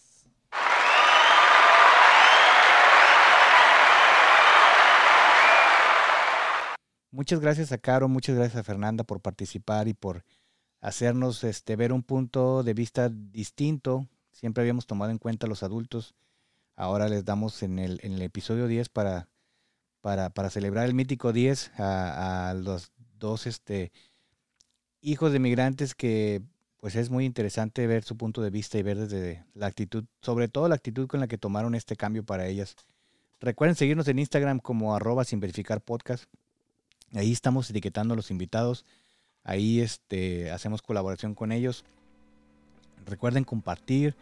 [7.24, 10.26] Muchas gracias a Caro, muchas gracias a Fernanda por participar y por
[10.82, 14.09] hacernos este, ver un punto de vista distinto.
[14.34, 16.15] Siempre habíamos tomado en cuenta a los adultos.
[16.76, 19.30] Ahora les damos en el, episodio 10 para,
[20.01, 23.93] para, celebrar el mítico 10 a, los dos este,
[24.99, 26.41] hijos de migrantes que
[26.82, 30.49] pues es muy interesante ver su punto de vista y ver desde la actitud, sobre
[30.49, 32.76] todo la actitud con la que tomaron este cambio para ellas.
[33.39, 35.82] Recuerden seguirnos en Instagram como arroba sin verificar.
[37.16, 38.86] Ahí estamos etiquetando a los invitados.
[39.43, 41.84] Ahí este, hacemos colaboración con ellos.
[43.05, 44.16] Recuerden compartir,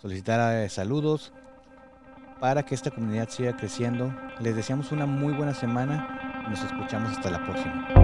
[0.00, 1.32] solicitar eh, saludos
[2.40, 4.14] para que esta comunidad siga creciendo.
[4.40, 8.01] Les deseamos una muy buena semana nos escuchamos hasta la próxima.